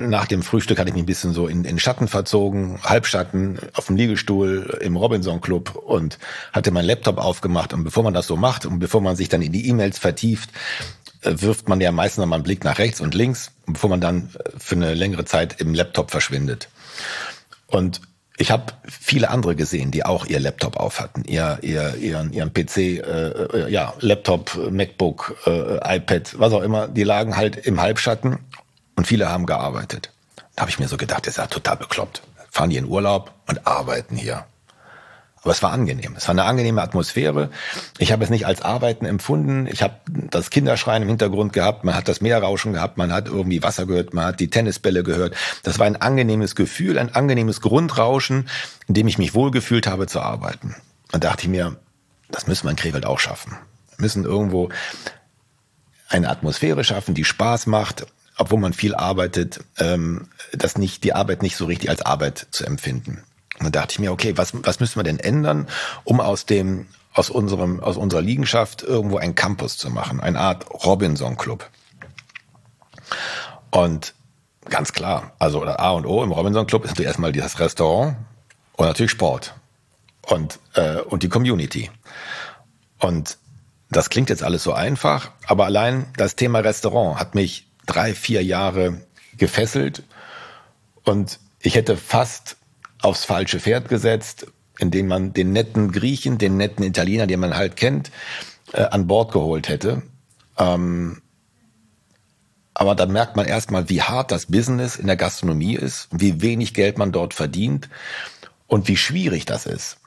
nach 0.00 0.26
dem 0.26 0.42
Frühstück 0.42 0.78
hatte 0.78 0.90
ich 0.90 0.94
mich 0.94 1.02
ein 1.02 1.06
bisschen 1.06 1.32
so 1.32 1.46
in, 1.46 1.64
in 1.64 1.78
Schatten 1.78 2.06
verzogen, 2.06 2.78
Halbschatten, 2.82 3.58
auf 3.72 3.86
dem 3.86 3.96
Liegestuhl 3.96 4.78
im 4.80 4.96
Robinson 4.96 5.40
Club 5.40 5.74
und 5.74 6.18
hatte 6.52 6.70
meinen 6.70 6.84
Laptop 6.84 7.18
aufgemacht. 7.18 7.72
Und 7.72 7.82
bevor 7.82 8.02
man 8.02 8.14
das 8.14 8.26
so 8.26 8.36
macht 8.36 8.66
und 8.66 8.78
bevor 8.78 9.00
man 9.00 9.16
sich 9.16 9.28
dann 9.28 9.42
in 9.42 9.50
die 9.50 9.66
E-Mails 9.68 9.98
vertieft, 9.98 10.50
wirft 11.22 11.68
man 11.68 11.80
ja 11.80 11.92
meistens 11.92 12.22
noch 12.22 12.26
mal 12.26 12.36
einen 12.36 12.44
Blick 12.44 12.64
nach 12.64 12.78
rechts 12.78 13.00
und 13.00 13.14
links, 13.14 13.52
bevor 13.66 13.88
man 13.88 14.00
dann 14.00 14.30
für 14.58 14.74
eine 14.74 14.94
längere 14.94 15.24
Zeit 15.24 15.60
im 15.60 15.74
Laptop 15.74 16.10
verschwindet. 16.10 16.68
Und 17.66 18.00
ich 18.36 18.50
habe 18.50 18.72
viele 18.86 19.30
andere 19.30 19.54
gesehen, 19.54 19.90
die 19.90 20.04
auch 20.04 20.26
ihr 20.26 20.40
Laptop 20.40 20.76
auf 20.76 21.00
hatten, 21.00 21.22
ihr, 21.24 21.58
ihr, 21.62 21.96
ihren, 21.96 22.32
ihren 22.32 22.52
PC, 22.52 22.76
äh, 22.76 22.98
äh, 22.98 23.70
ja, 23.70 23.94
Laptop, 24.00 24.70
MacBook, 24.70 25.36
äh, 25.46 25.96
iPad, 25.96 26.38
was 26.38 26.52
auch 26.52 26.62
immer, 26.62 26.88
die 26.88 27.04
lagen 27.04 27.36
halt 27.36 27.56
im 27.56 27.80
Halbschatten 27.80 28.38
und 28.96 29.06
viele 29.06 29.28
haben 29.28 29.46
gearbeitet. 29.46 30.12
Da 30.54 30.62
habe 30.62 30.70
ich 30.70 30.78
mir 30.78 30.88
so 30.88 30.96
gedacht, 30.96 31.26
das 31.26 31.34
ist 31.34 31.38
ja 31.38 31.46
total 31.46 31.76
bekloppt. 31.76 32.22
Fahren 32.50 32.70
die 32.70 32.76
in 32.76 32.86
Urlaub 32.86 33.32
und 33.46 33.66
arbeiten 33.66 34.16
hier. 34.16 34.44
Aber 35.42 35.50
es 35.50 35.62
war 35.62 35.72
angenehm. 35.72 36.14
Es 36.16 36.28
war 36.28 36.32
eine 36.32 36.44
angenehme 36.44 36.82
Atmosphäre. 36.82 37.50
Ich 37.98 38.12
habe 38.12 38.22
es 38.22 38.30
nicht 38.30 38.46
als 38.46 38.62
Arbeiten 38.62 39.06
empfunden. 39.06 39.66
Ich 39.66 39.82
habe 39.82 39.94
das 40.06 40.50
Kinderschreien 40.50 41.02
im 41.02 41.08
Hintergrund 41.08 41.52
gehabt. 41.52 41.82
Man 41.82 41.96
hat 41.96 42.06
das 42.06 42.20
Meerrauschen 42.20 42.74
gehabt. 42.74 42.96
Man 42.96 43.12
hat 43.12 43.26
irgendwie 43.26 43.62
Wasser 43.62 43.86
gehört. 43.86 44.14
Man 44.14 44.24
hat 44.24 44.38
die 44.38 44.50
Tennisbälle 44.50 45.02
gehört. 45.02 45.34
Das 45.64 45.80
war 45.80 45.86
ein 45.86 45.96
angenehmes 45.96 46.54
Gefühl, 46.54 46.96
ein 46.96 47.12
angenehmes 47.12 47.60
Grundrauschen, 47.60 48.48
in 48.86 48.94
dem 48.94 49.08
ich 49.08 49.18
mich 49.18 49.34
wohlgefühlt 49.34 49.88
habe 49.88 50.06
zu 50.06 50.20
arbeiten. 50.20 50.76
Und 51.10 51.24
dachte 51.24 51.42
ich 51.42 51.48
mir, 51.48 51.76
das 52.30 52.46
müssen 52.46 52.64
wir 52.66 52.70
in 52.70 52.76
Krefeld 52.76 53.04
auch 53.04 53.18
schaffen. 53.18 53.56
Wir 53.96 54.02
müssen 54.02 54.24
irgendwo 54.24 54.68
eine 56.08 56.28
Atmosphäre 56.28 56.84
schaffen, 56.84 57.14
die 57.14 57.24
Spaß 57.24 57.66
macht, 57.66 58.06
obwohl 58.36 58.58
man 58.58 58.72
viel 58.72 58.94
arbeitet, 58.94 59.60
ähm, 59.78 60.28
das 60.52 60.78
nicht, 60.78 61.04
die 61.04 61.12
Arbeit 61.12 61.42
nicht 61.42 61.56
so 61.56 61.66
richtig 61.66 61.90
als 61.90 62.02
Arbeit 62.02 62.46
zu 62.50 62.64
empfinden. 62.64 63.22
Und 63.58 63.64
dann 63.64 63.72
dachte 63.72 63.92
ich 63.92 63.98
mir, 63.98 64.12
okay, 64.12 64.36
was, 64.36 64.52
was 64.64 64.80
müssen 64.80 64.98
wir 64.98 65.04
denn 65.04 65.18
ändern, 65.18 65.68
um 66.04 66.20
aus 66.20 66.46
dem, 66.46 66.86
aus 67.12 67.30
unserem, 67.30 67.80
aus 67.80 67.96
unserer 67.96 68.22
Liegenschaft 68.22 68.82
irgendwo 68.82 69.18
ein 69.18 69.34
Campus 69.34 69.76
zu 69.76 69.90
machen, 69.90 70.20
eine 70.20 70.40
Art 70.40 70.66
Robinson 70.84 71.36
Club. 71.36 71.68
Und 73.70 74.14
ganz 74.68 74.92
klar, 74.92 75.32
also 75.38 75.64
A 75.64 75.90
und 75.90 76.06
O 76.06 76.22
im 76.22 76.32
Robinson 76.32 76.66
Club 76.66 76.84
ist 76.84 76.90
natürlich 76.90 77.08
erstmal 77.08 77.32
das 77.32 77.60
Restaurant 77.60 78.16
und 78.74 78.86
natürlich 78.86 79.10
Sport 79.10 79.54
und, 80.22 80.58
äh, 80.74 81.00
und 81.00 81.22
die 81.22 81.28
Community. 81.28 81.90
Und 82.98 83.38
das 83.90 84.08
klingt 84.08 84.30
jetzt 84.30 84.42
alles 84.42 84.62
so 84.62 84.72
einfach, 84.72 85.30
aber 85.46 85.66
allein 85.66 86.06
das 86.16 86.36
Thema 86.36 86.60
Restaurant 86.60 87.18
hat 87.18 87.34
mich 87.34 87.66
drei, 87.86 88.14
vier 88.14 88.42
Jahre 88.42 89.00
gefesselt 89.36 90.02
und 91.04 91.38
ich 91.60 91.74
hätte 91.74 91.96
fast 91.96 92.56
aufs 93.00 93.24
falsche 93.24 93.60
Pferd 93.60 93.88
gesetzt, 93.88 94.46
indem 94.78 95.08
man 95.08 95.32
den 95.32 95.52
netten 95.52 95.92
Griechen, 95.92 96.38
den 96.38 96.56
netten 96.56 96.84
Italiener, 96.84 97.26
den 97.26 97.40
man 97.40 97.56
halt 97.56 97.76
kennt, 97.76 98.10
äh, 98.72 98.82
an 98.82 99.06
Bord 99.06 99.32
geholt 99.32 99.68
hätte. 99.68 100.02
Ähm, 100.58 101.22
aber 102.74 102.94
dann 102.94 103.12
merkt 103.12 103.36
man 103.36 103.46
erstmal, 103.46 103.88
wie 103.88 104.02
hart 104.02 104.30
das 104.30 104.46
Business 104.46 104.96
in 104.96 105.06
der 105.06 105.16
Gastronomie 105.16 105.74
ist, 105.74 106.08
wie 106.10 106.40
wenig 106.40 106.74
Geld 106.74 106.98
man 106.98 107.12
dort 107.12 107.34
verdient 107.34 107.88
und 108.66 108.88
wie 108.88 108.96
schwierig 108.96 109.44
das 109.44 109.66
ist. 109.66 109.98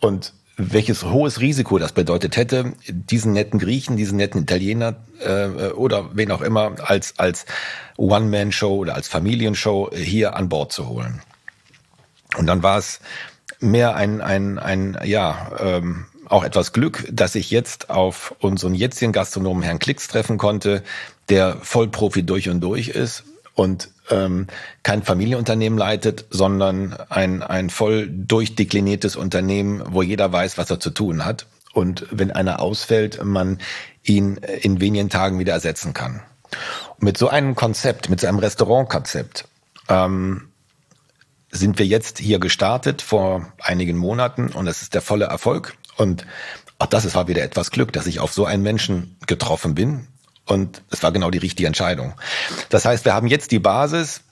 Und 0.00 0.32
welches 0.56 1.04
hohes 1.04 1.40
Risiko 1.40 1.78
das 1.78 1.92
bedeutet 1.92 2.36
hätte, 2.36 2.74
diesen 2.86 3.32
netten 3.32 3.58
Griechen, 3.58 3.96
diesen 3.96 4.16
netten 4.16 4.42
Italiener 4.42 4.96
äh, 5.20 5.70
oder 5.70 6.10
wen 6.14 6.30
auch 6.30 6.42
immer 6.42 6.74
als, 6.84 7.18
als 7.18 7.46
One-Man-Show 7.96 8.76
oder 8.76 8.94
als 8.94 9.08
Familienshow 9.08 9.90
hier 9.94 10.36
an 10.36 10.48
Bord 10.48 10.72
zu 10.72 10.88
holen. 10.88 11.22
Und 12.36 12.46
dann 12.46 12.62
war 12.62 12.78
es 12.78 13.00
mehr 13.60 13.94
ein, 13.96 14.20
ein, 14.20 14.58
ein 14.58 14.98
ja, 15.04 15.52
ähm, 15.58 16.06
auch 16.26 16.44
etwas 16.44 16.72
Glück, 16.72 17.06
dass 17.10 17.34
ich 17.34 17.50
jetzt 17.50 17.90
auf 17.90 18.34
unseren 18.40 18.74
jetzigen 18.74 19.12
Gastronomen 19.12 19.62
Herrn 19.62 19.78
Klicks 19.78 20.08
treffen 20.08 20.38
konnte, 20.38 20.82
der 21.28 21.56
Vollprofi 21.56 22.24
durch 22.24 22.48
und 22.48 22.60
durch 22.60 22.88
ist 22.88 23.24
und 23.54 23.90
ähm, 24.10 24.46
kein 24.82 25.02
Familienunternehmen 25.02 25.78
leitet, 25.78 26.26
sondern 26.30 26.94
ein, 27.08 27.42
ein 27.42 27.70
voll 27.70 28.08
durchdekliniertes 28.08 29.16
Unternehmen, 29.16 29.82
wo 29.86 30.02
jeder 30.02 30.32
weiß, 30.32 30.58
was 30.58 30.70
er 30.70 30.80
zu 30.80 30.90
tun 30.90 31.24
hat. 31.24 31.46
Und 31.72 32.06
wenn 32.10 32.30
einer 32.30 32.60
ausfällt, 32.60 33.22
man 33.24 33.58
ihn 34.02 34.36
in 34.36 34.80
wenigen 34.80 35.08
Tagen 35.08 35.38
wieder 35.38 35.52
ersetzen 35.52 35.94
kann. 35.94 36.22
Und 36.90 37.02
mit 37.02 37.16
so 37.16 37.28
einem 37.28 37.54
Konzept, 37.54 38.10
mit 38.10 38.20
so 38.20 38.26
einem 38.26 38.38
Restaurantkonzept, 38.38 39.46
ähm, 39.88 40.48
sind 41.50 41.78
wir 41.78 41.86
jetzt 41.86 42.18
hier 42.18 42.38
gestartet 42.38 43.02
vor 43.02 43.52
einigen 43.60 43.96
Monaten 43.98 44.48
und 44.48 44.66
es 44.66 44.82
ist 44.82 44.94
der 44.94 45.02
volle 45.02 45.26
Erfolg. 45.26 45.76
Und 45.96 46.26
auch 46.78 46.86
das 46.86 47.14
war 47.14 47.28
wieder 47.28 47.42
etwas 47.42 47.70
Glück, 47.70 47.92
dass 47.92 48.06
ich 48.06 48.20
auf 48.20 48.32
so 48.32 48.46
einen 48.46 48.62
Menschen 48.62 49.16
getroffen 49.26 49.74
bin. 49.74 50.08
Und 50.46 50.82
es 50.90 51.02
war 51.02 51.12
genau 51.12 51.30
die 51.30 51.38
richtige 51.38 51.66
Entscheidung. 51.66 52.14
Das 52.68 52.84
heißt, 52.84 53.04
wir 53.04 53.14
haben 53.14 53.26
jetzt 53.26 53.52
die 53.52 53.58
Basis, 53.58 54.22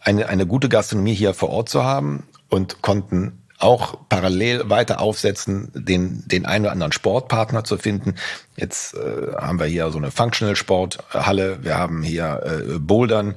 eine, 0.00 0.28
eine 0.28 0.46
gute 0.46 0.68
Gastronomie 0.68 1.14
hier 1.14 1.32
vor 1.34 1.50
Ort 1.50 1.68
zu 1.68 1.84
haben 1.84 2.24
und 2.48 2.82
konnten 2.82 3.44
auch 3.58 3.96
parallel 4.08 4.68
weiter 4.68 5.00
aufsetzen, 5.00 5.70
den, 5.74 6.26
den 6.26 6.44
einen 6.44 6.64
oder 6.64 6.72
anderen 6.72 6.92
Sportpartner 6.92 7.64
zu 7.64 7.78
finden. 7.78 8.16
Jetzt 8.56 8.94
äh, 8.94 9.32
haben 9.36 9.58
wir 9.58 9.66
hier 9.66 9.90
so 9.90 9.98
eine 9.98 10.10
Functional 10.10 10.56
Sporthalle, 10.56 11.62
wir 11.62 11.78
haben 11.78 12.02
hier 12.02 12.42
äh, 12.44 12.78
Bouldern. 12.78 13.36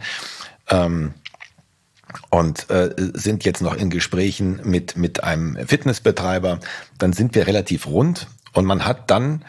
Ähm, 0.70 1.14
und 2.30 2.70
äh, 2.70 2.94
sind 3.14 3.44
jetzt 3.44 3.62
noch 3.62 3.76
in 3.76 3.90
Gesprächen 3.90 4.62
mit, 4.64 4.96
mit 4.98 5.24
einem 5.24 5.58
Fitnessbetreiber, 5.68 6.60
dann 6.98 7.14
sind 7.14 7.36
wir 7.36 7.48
relativ 7.48 7.86
rund 7.86 8.28
und 8.54 8.66
man 8.66 8.86
hat 8.86 9.12
dann, 9.12 9.44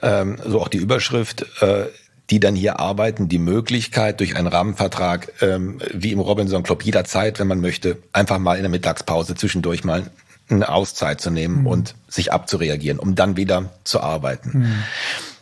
ähm, 0.00 0.38
so 0.44 0.60
auch 0.60 0.68
die 0.68 0.78
Überschrift, 0.78 1.44
äh, 1.60 1.86
die 2.30 2.40
dann 2.40 2.54
hier 2.54 2.80
arbeiten, 2.80 3.28
die 3.28 3.38
Möglichkeit 3.38 4.20
durch 4.20 4.36
einen 4.36 4.46
Rahmenvertrag, 4.46 5.32
ähm, 5.42 5.80
wie 5.92 6.12
im 6.12 6.20
Robinson 6.20 6.62
Club 6.62 6.82
jederzeit, 6.82 7.38
wenn 7.38 7.46
man 7.46 7.60
möchte, 7.60 7.98
einfach 8.12 8.38
mal 8.38 8.56
in 8.56 8.62
der 8.62 8.70
Mittagspause 8.70 9.34
zwischendurch 9.34 9.84
mal 9.84 10.10
eine 10.48 10.68
Auszeit 10.68 11.20
zu 11.20 11.30
nehmen 11.30 11.60
mhm. 11.60 11.66
und 11.66 11.94
sich 12.08 12.32
abzureagieren, 12.32 12.98
um 12.98 13.14
dann 13.14 13.36
wieder 13.36 13.70
zu 13.84 14.00
arbeiten. 14.00 14.58
Mhm. 14.58 14.74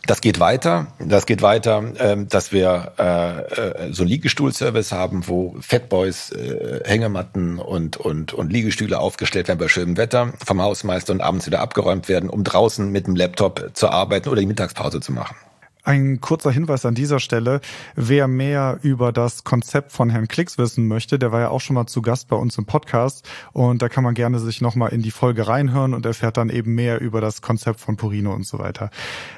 Das 0.05 0.19
geht 0.19 0.41
weiter. 0.41 0.87
Das 0.99 1.25
geht 1.25 1.41
weiter, 1.41 1.81
ähm, 1.97 2.27
dass 2.27 2.51
wir 2.51 2.91
äh, 2.99 3.87
äh, 3.87 3.93
so 3.93 4.03
einen 4.03 4.09
Liegestuhlservice 4.09 4.91
haben, 4.91 5.27
wo 5.29 5.55
Fatboys 5.61 6.31
äh, 6.31 6.81
Hängematten 6.83 7.57
und, 7.57 7.95
und, 7.95 8.33
und 8.33 8.51
Liegestühle 8.51 8.99
aufgestellt 8.99 9.47
werden 9.47 9.59
bei 9.59 9.69
schönem 9.69 9.95
Wetter 9.95 10.33
vom 10.45 10.61
Hausmeister 10.61 11.13
und 11.13 11.21
abends 11.21 11.45
wieder 11.45 11.61
abgeräumt 11.61 12.09
werden, 12.09 12.29
um 12.29 12.43
draußen 12.43 12.91
mit 12.91 13.07
dem 13.07 13.15
Laptop 13.15 13.71
zu 13.73 13.87
arbeiten 13.87 14.27
oder 14.27 14.41
die 14.41 14.47
Mittagspause 14.47 14.99
zu 14.99 15.13
machen. 15.13 15.37
Ein 15.85 16.21
kurzer 16.21 16.49
Hinweis 16.49 16.85
an 16.85 16.95
dieser 16.95 17.19
Stelle. 17.19 17.59
Wer 17.95 18.29
mehr 18.29 18.79
über 18.83 19.11
das 19.11 19.43
Konzept 19.43 19.91
von 19.91 20.09
Herrn 20.09 20.29
Klicks 20.29 20.57
wissen 20.57 20.87
möchte, 20.87 21.19
der 21.19 21.33
war 21.33 21.41
ja 21.41 21.49
auch 21.49 21.59
schon 21.59 21.73
mal 21.73 21.87
zu 21.87 22.01
Gast 22.01 22.29
bei 22.29 22.37
uns 22.37 22.57
im 22.57 22.65
Podcast 22.65 23.27
und 23.51 23.81
da 23.81 23.89
kann 23.89 24.05
man 24.05 24.13
gerne 24.13 24.39
sich 24.39 24.61
nochmal 24.61 24.93
in 24.93 25.01
die 25.01 25.11
Folge 25.11 25.45
reinhören 25.45 25.93
und 25.93 26.05
erfährt 26.05 26.37
dann 26.37 26.49
eben 26.49 26.73
mehr 26.73 27.01
über 27.01 27.19
das 27.19 27.41
Konzept 27.41 27.81
von 27.81 27.97
Purino 27.97 28.33
und 28.33 28.45
so 28.45 28.59
weiter. 28.59 28.91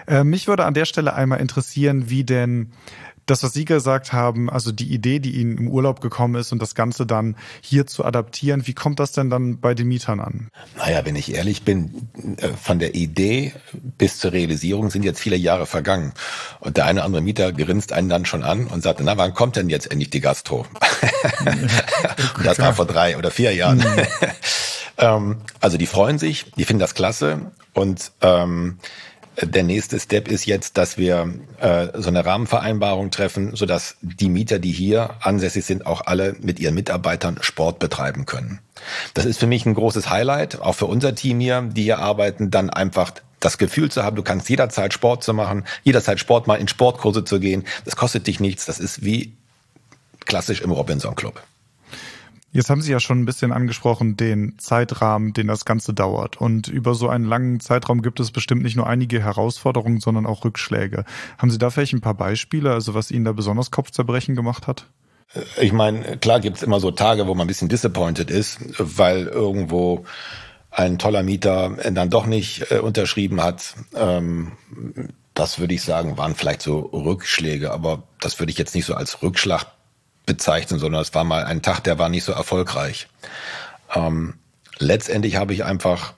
Äh, 0.05 0.23
mich 0.23 0.47
würde 0.47 0.65
an 0.65 0.75
der 0.75 0.85
Stelle 0.85 1.15
einmal 1.15 1.39
interessieren, 1.39 2.11
wie 2.11 2.23
denn 2.23 2.71
das, 3.25 3.43
was 3.43 3.53
Sie 3.53 3.65
gesagt 3.65 4.13
haben, 4.13 4.49
also 4.49 4.71
die 4.71 4.93
Idee, 4.93 5.19
die 5.19 5.31
Ihnen 5.31 5.57
im 5.57 5.67
Urlaub 5.67 6.01
gekommen 6.01 6.35
ist 6.35 6.51
und 6.51 6.61
das 6.61 6.75
Ganze 6.75 7.05
dann 7.05 7.35
hier 7.61 7.87
zu 7.87 8.05
adaptieren, 8.05 8.67
wie 8.67 8.73
kommt 8.73 8.99
das 8.99 9.11
denn 9.13 9.29
dann 9.29 9.59
bei 9.59 9.73
den 9.73 9.87
Mietern 9.87 10.19
an? 10.19 10.49
Naja, 10.77 11.05
wenn 11.05 11.15
ich 11.15 11.33
ehrlich 11.33 11.63
bin, 11.63 12.09
äh, 12.37 12.49
von 12.49 12.79
der 12.79 12.95
Idee 12.95 13.53
bis 13.97 14.19
zur 14.19 14.31
Realisierung 14.31 14.89
sind 14.89 15.03
jetzt 15.03 15.19
viele 15.19 15.35
Jahre 15.35 15.65
vergangen. 15.65 16.13
Und 16.59 16.77
der 16.77 16.85
eine 16.85 16.99
oder 16.99 17.05
andere 17.05 17.21
Mieter 17.21 17.51
grinst 17.51 17.93
einen 17.93 18.09
dann 18.09 18.25
schon 18.25 18.43
an 18.43 18.67
und 18.67 18.83
sagt, 18.83 18.99
na, 19.01 19.17
wann 19.17 19.33
kommt 19.33 19.55
denn 19.55 19.69
jetzt 19.69 19.91
endlich 19.91 20.09
die 20.09 20.21
Gastro? 20.21 20.65
und 22.37 22.45
das 22.45 22.59
war 22.59 22.73
vor 22.73 22.85
drei 22.85 23.17
oder 23.17 23.31
vier 23.31 23.53
Jahren. 23.53 23.79
Mhm. 23.79 24.07
ähm, 24.97 25.37
also 25.59 25.77
die 25.77 25.87
freuen 25.87 26.19
sich, 26.19 26.51
die 26.57 26.65
finden 26.65 26.81
das 26.81 26.93
klasse 26.93 27.51
und 27.73 28.11
ähm, 28.21 28.79
der 29.41 29.63
nächste 29.63 29.99
Step 29.99 30.27
ist 30.27 30.45
jetzt, 30.45 30.77
dass 30.77 30.97
wir 30.97 31.33
äh, 31.59 31.87
so 31.93 32.09
eine 32.09 32.25
Rahmenvereinbarung 32.25 33.11
treffen, 33.11 33.55
sodass 33.55 33.97
die 34.01 34.29
Mieter, 34.29 34.59
die 34.59 34.71
hier 34.71 35.15
ansässig 35.21 35.65
sind, 35.65 35.85
auch 35.85 36.05
alle 36.05 36.35
mit 36.39 36.59
ihren 36.59 36.75
Mitarbeitern 36.75 37.37
Sport 37.41 37.79
betreiben 37.79 38.25
können. 38.25 38.59
Das 39.13 39.25
ist 39.25 39.39
für 39.39 39.47
mich 39.47 39.65
ein 39.65 39.73
großes 39.73 40.09
Highlight, 40.09 40.61
auch 40.61 40.75
für 40.75 40.85
unser 40.85 41.15
Team 41.15 41.39
hier, 41.39 41.61
die 41.61 41.83
hier 41.83 41.99
arbeiten, 41.99 42.51
dann 42.51 42.69
einfach 42.69 43.11
das 43.39 43.57
Gefühl 43.57 43.91
zu 43.91 44.03
haben, 44.03 44.15
du 44.15 44.23
kannst 44.23 44.49
jederzeit 44.49 44.93
Sport 44.93 45.23
zu 45.23 45.33
machen, 45.33 45.65
jederzeit 45.83 46.19
Sport 46.19 46.47
mal 46.47 46.55
in 46.55 46.67
Sportkurse 46.67 47.23
zu 47.23 47.39
gehen. 47.39 47.65
Das 47.83 47.95
kostet 47.95 48.27
dich 48.27 48.39
nichts. 48.39 48.65
Das 48.65 48.79
ist 48.79 49.03
wie 49.03 49.33
klassisch 50.25 50.61
im 50.61 50.71
Robinson 50.71 51.15
Club. 51.15 51.41
Jetzt 52.55 52.69
haben 52.69 52.81
Sie 52.81 52.93
ja 52.93 53.01
schon 53.01 53.19
ein 53.19 53.25
bisschen 53.25 53.51
angesprochen, 53.51 54.15
den 54.15 54.57
Zeitrahmen, 54.59 55.33
den 55.33 55.47
das 55.47 55.65
Ganze 55.65 55.93
dauert. 55.93 56.39
Und 56.39 56.69
über 56.69 56.95
so 56.95 57.09
einen 57.09 57.25
langen 57.25 57.59
Zeitraum 57.59 58.01
gibt 58.01 58.21
es 58.21 58.31
bestimmt 58.31 58.63
nicht 58.63 58.77
nur 58.77 58.87
einige 58.87 59.21
Herausforderungen, 59.21 59.99
sondern 59.99 60.25
auch 60.25 60.45
Rückschläge. 60.45 61.03
Haben 61.37 61.51
Sie 61.51 61.57
da 61.57 61.69
vielleicht 61.69 61.91
ein 61.91 61.99
paar 61.99 62.13
Beispiele, 62.13 62.71
also 62.71 62.93
was 62.93 63.11
Ihnen 63.11 63.25
da 63.25 63.33
besonders 63.33 63.71
Kopfzerbrechen 63.71 64.37
gemacht 64.37 64.67
hat? 64.67 64.87
Ich 65.59 65.73
meine, 65.73 66.15
klar 66.15 66.39
gibt's 66.39 66.63
immer 66.63 66.79
so 66.79 66.91
Tage, 66.91 67.27
wo 67.27 67.35
man 67.35 67.43
ein 67.43 67.47
bisschen 67.47 67.67
disappointed 67.67 68.31
ist, 68.31 68.59
weil 68.79 69.27
irgendwo 69.27 70.05
ein 70.71 70.97
toller 70.97 71.23
Mieter 71.23 71.75
dann 71.91 72.09
doch 72.09 72.25
nicht 72.25 72.71
äh, 72.71 72.79
unterschrieben 72.79 73.43
hat. 73.43 73.75
Ähm, 73.97 74.53
das 75.33 75.59
würde 75.59 75.73
ich 75.73 75.81
sagen, 75.81 76.17
waren 76.17 76.35
vielleicht 76.35 76.61
so 76.61 76.79
Rückschläge, 76.79 77.73
aber 77.73 78.03
das 78.21 78.39
würde 78.39 78.53
ich 78.53 78.57
jetzt 78.57 78.75
nicht 78.75 78.85
so 78.85 78.93
als 78.93 79.21
Rückschlag 79.21 79.74
bezeichnen, 80.25 80.79
sondern 80.79 81.01
es 81.01 81.13
war 81.13 81.23
mal 81.23 81.43
ein 81.43 81.61
Tag, 81.61 81.81
der 81.83 81.99
war 81.99 82.09
nicht 82.09 82.23
so 82.23 82.31
erfolgreich. 82.31 83.07
Ähm, 83.93 84.35
letztendlich 84.77 85.35
habe 85.35 85.53
ich 85.53 85.63
einfach 85.63 86.13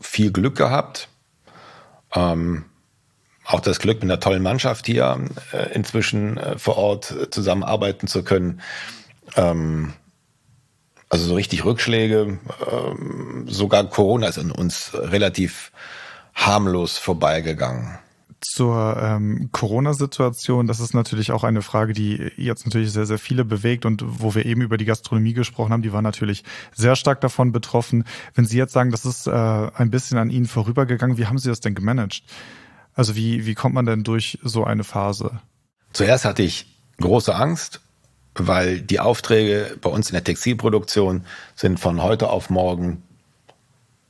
viel 0.00 0.32
Glück 0.32 0.56
gehabt. 0.56 1.08
Ähm, 2.14 2.64
auch 3.44 3.60
das 3.60 3.78
Glück, 3.78 4.02
mit 4.02 4.10
einer 4.10 4.20
tollen 4.20 4.42
Mannschaft 4.42 4.86
hier 4.86 5.20
äh, 5.52 5.72
inzwischen 5.72 6.36
äh, 6.36 6.58
vor 6.58 6.76
Ort 6.76 7.12
äh, 7.12 7.30
zusammenarbeiten 7.30 8.08
zu 8.08 8.24
können. 8.24 8.60
Ähm, 9.36 9.92
also 11.08 11.24
so 11.24 11.34
richtig 11.34 11.64
Rückschläge, 11.64 12.38
ähm, 12.70 13.44
sogar 13.48 13.84
Corona 13.84 14.26
ist 14.26 14.38
in 14.38 14.50
uns 14.50 14.90
relativ 14.94 15.70
harmlos 16.34 16.98
vorbeigegangen 16.98 17.98
zur 18.40 18.96
ähm, 19.00 19.48
Corona-Situation, 19.52 20.66
das 20.66 20.80
ist 20.80 20.94
natürlich 20.94 21.32
auch 21.32 21.44
eine 21.44 21.62
Frage, 21.62 21.92
die 21.92 22.30
jetzt 22.36 22.66
natürlich 22.66 22.92
sehr, 22.92 23.06
sehr 23.06 23.18
viele 23.18 23.44
bewegt 23.44 23.84
und 23.84 24.02
wo 24.04 24.34
wir 24.34 24.46
eben 24.46 24.60
über 24.60 24.76
die 24.76 24.84
Gastronomie 24.84 25.32
gesprochen 25.32 25.72
haben, 25.72 25.82
die 25.82 25.92
war 25.92 26.02
natürlich 26.02 26.44
sehr 26.74 26.96
stark 26.96 27.20
davon 27.20 27.52
betroffen. 27.52 28.04
Wenn 28.34 28.44
Sie 28.44 28.58
jetzt 28.58 28.72
sagen, 28.72 28.90
das 28.90 29.04
ist 29.04 29.26
äh, 29.26 29.30
ein 29.30 29.90
bisschen 29.90 30.18
an 30.18 30.30
Ihnen 30.30 30.46
vorübergegangen, 30.46 31.18
wie 31.18 31.26
haben 31.26 31.38
Sie 31.38 31.48
das 31.48 31.60
denn 31.60 31.74
gemanagt? 31.74 32.22
Also 32.94 33.16
wie, 33.16 33.46
wie 33.46 33.54
kommt 33.54 33.74
man 33.74 33.86
denn 33.86 34.04
durch 34.04 34.38
so 34.42 34.64
eine 34.64 34.84
Phase? 34.84 35.40
Zuerst 35.92 36.24
hatte 36.24 36.42
ich 36.42 36.66
große 37.00 37.34
Angst, 37.34 37.80
weil 38.34 38.80
die 38.80 39.00
Aufträge 39.00 39.76
bei 39.80 39.90
uns 39.90 40.10
in 40.10 40.14
der 40.14 40.24
Textilproduktion 40.24 41.24
sind 41.54 41.80
von 41.80 42.02
heute 42.02 42.28
auf 42.28 42.50
morgen 42.50 43.02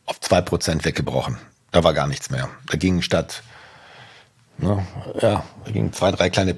auf 0.04 0.20
zwei 0.20 0.40
Prozent 0.40 0.84
weggebrochen. 0.84 1.36
Da 1.72 1.84
war 1.84 1.94
gar 1.94 2.06
nichts 2.06 2.30
mehr. 2.30 2.48
Da 2.66 2.76
ging 2.76 3.02
statt 3.02 3.42
Ne? 4.58 4.86
Ja, 5.20 5.44
da 5.64 5.70
gingen 5.70 5.92
zwei, 5.92 6.10
drei 6.10 6.30
kleine 6.30 6.56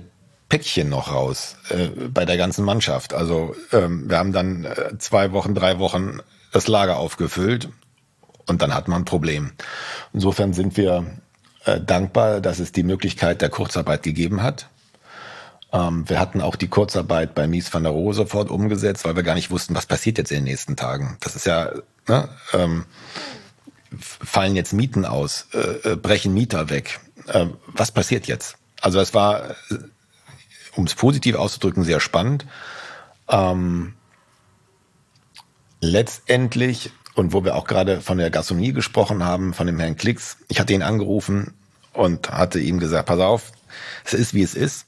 Päckchen 0.48 0.88
noch 0.88 1.12
raus 1.12 1.56
äh, 1.68 1.88
bei 2.08 2.24
der 2.24 2.36
ganzen 2.36 2.64
Mannschaft. 2.64 3.12
Also 3.12 3.54
ähm, 3.72 4.08
wir 4.08 4.18
haben 4.18 4.32
dann 4.32 4.64
äh, 4.64 4.98
zwei 4.98 5.32
Wochen, 5.32 5.54
drei 5.54 5.78
Wochen 5.78 6.20
das 6.52 6.68
Lager 6.68 6.96
aufgefüllt 6.96 7.68
und 8.46 8.62
dann 8.62 8.74
hat 8.74 8.88
man 8.88 9.02
ein 9.02 9.04
Problem. 9.04 9.52
Insofern 10.12 10.54
sind 10.54 10.76
wir 10.76 11.04
äh, 11.64 11.80
dankbar, 11.80 12.40
dass 12.40 12.60
es 12.60 12.72
die 12.72 12.82
Möglichkeit 12.82 13.42
der 13.42 13.50
Kurzarbeit 13.50 14.02
gegeben 14.02 14.42
hat. 14.42 14.68
Ähm, 15.70 16.08
wir 16.08 16.18
hatten 16.18 16.40
auch 16.40 16.56
die 16.56 16.68
Kurzarbeit 16.68 17.34
bei 17.34 17.46
Mies 17.46 17.72
van 17.74 17.82
der 17.82 17.92
Rohe 17.92 18.14
sofort 18.14 18.50
umgesetzt, 18.50 19.04
weil 19.04 19.16
wir 19.16 19.22
gar 19.22 19.34
nicht 19.34 19.50
wussten, 19.50 19.74
was 19.74 19.84
passiert 19.84 20.16
jetzt 20.16 20.30
in 20.30 20.38
den 20.38 20.44
nächsten 20.44 20.76
Tagen. 20.76 21.18
Das 21.20 21.36
ist 21.36 21.44
ja, 21.44 21.72
ne, 22.06 22.30
ähm, 22.54 22.86
fallen 23.98 24.56
jetzt 24.56 24.72
Mieten 24.72 25.04
aus, 25.04 25.48
äh, 25.52 25.90
äh 25.92 25.96
brechen 25.96 26.32
Mieter 26.32 26.70
weg 26.70 27.00
äh, 27.28 27.46
was 27.66 27.92
passiert 27.92 28.26
jetzt? 28.26 28.56
Also 28.80 29.00
es 29.00 29.14
war, 29.14 29.56
um 30.76 30.84
es 30.84 30.94
positiv 30.94 31.36
auszudrücken, 31.36 31.84
sehr 31.84 32.00
spannend. 32.00 32.46
Ähm, 33.28 33.94
letztendlich, 35.80 36.90
und 37.14 37.32
wo 37.32 37.44
wir 37.44 37.56
auch 37.56 37.66
gerade 37.66 38.00
von 38.00 38.18
der 38.18 38.30
Gastronomie 38.30 38.72
gesprochen 38.72 39.24
haben, 39.24 39.54
von 39.54 39.66
dem 39.66 39.78
Herrn 39.78 39.96
Klicks, 39.96 40.38
ich 40.48 40.60
hatte 40.60 40.72
ihn 40.72 40.82
angerufen 40.82 41.54
und 41.92 42.30
hatte 42.30 42.60
ihm 42.60 42.78
gesagt, 42.78 43.06
pass 43.06 43.20
auf, 43.20 43.52
es 44.04 44.14
ist 44.14 44.34
wie 44.34 44.42
es 44.42 44.54
ist. 44.54 44.86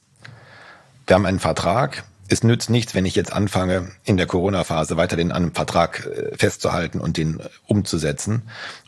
Wir 1.07 1.15
haben 1.15 1.27
einen 1.27 1.41
Vertrag. 1.41 2.05
Es 2.29 2.45
nützt 2.45 2.71
nichts, 2.71 2.95
wenn 2.95 3.07
ich 3.07 3.17
jetzt 3.17 3.33
anfange, 3.33 3.91
in 4.05 4.17
der 4.17 4.27
Corona-Phase 4.27 4.97
weiter 4.97 5.17
den 5.17 5.33
an 5.33 5.43
einem 5.43 5.55
Vertrag 5.55 6.07
äh, 6.07 6.37
festzuhalten 6.37 7.01
und 7.01 7.17
den 7.17 7.43
umzusetzen. 7.67 8.43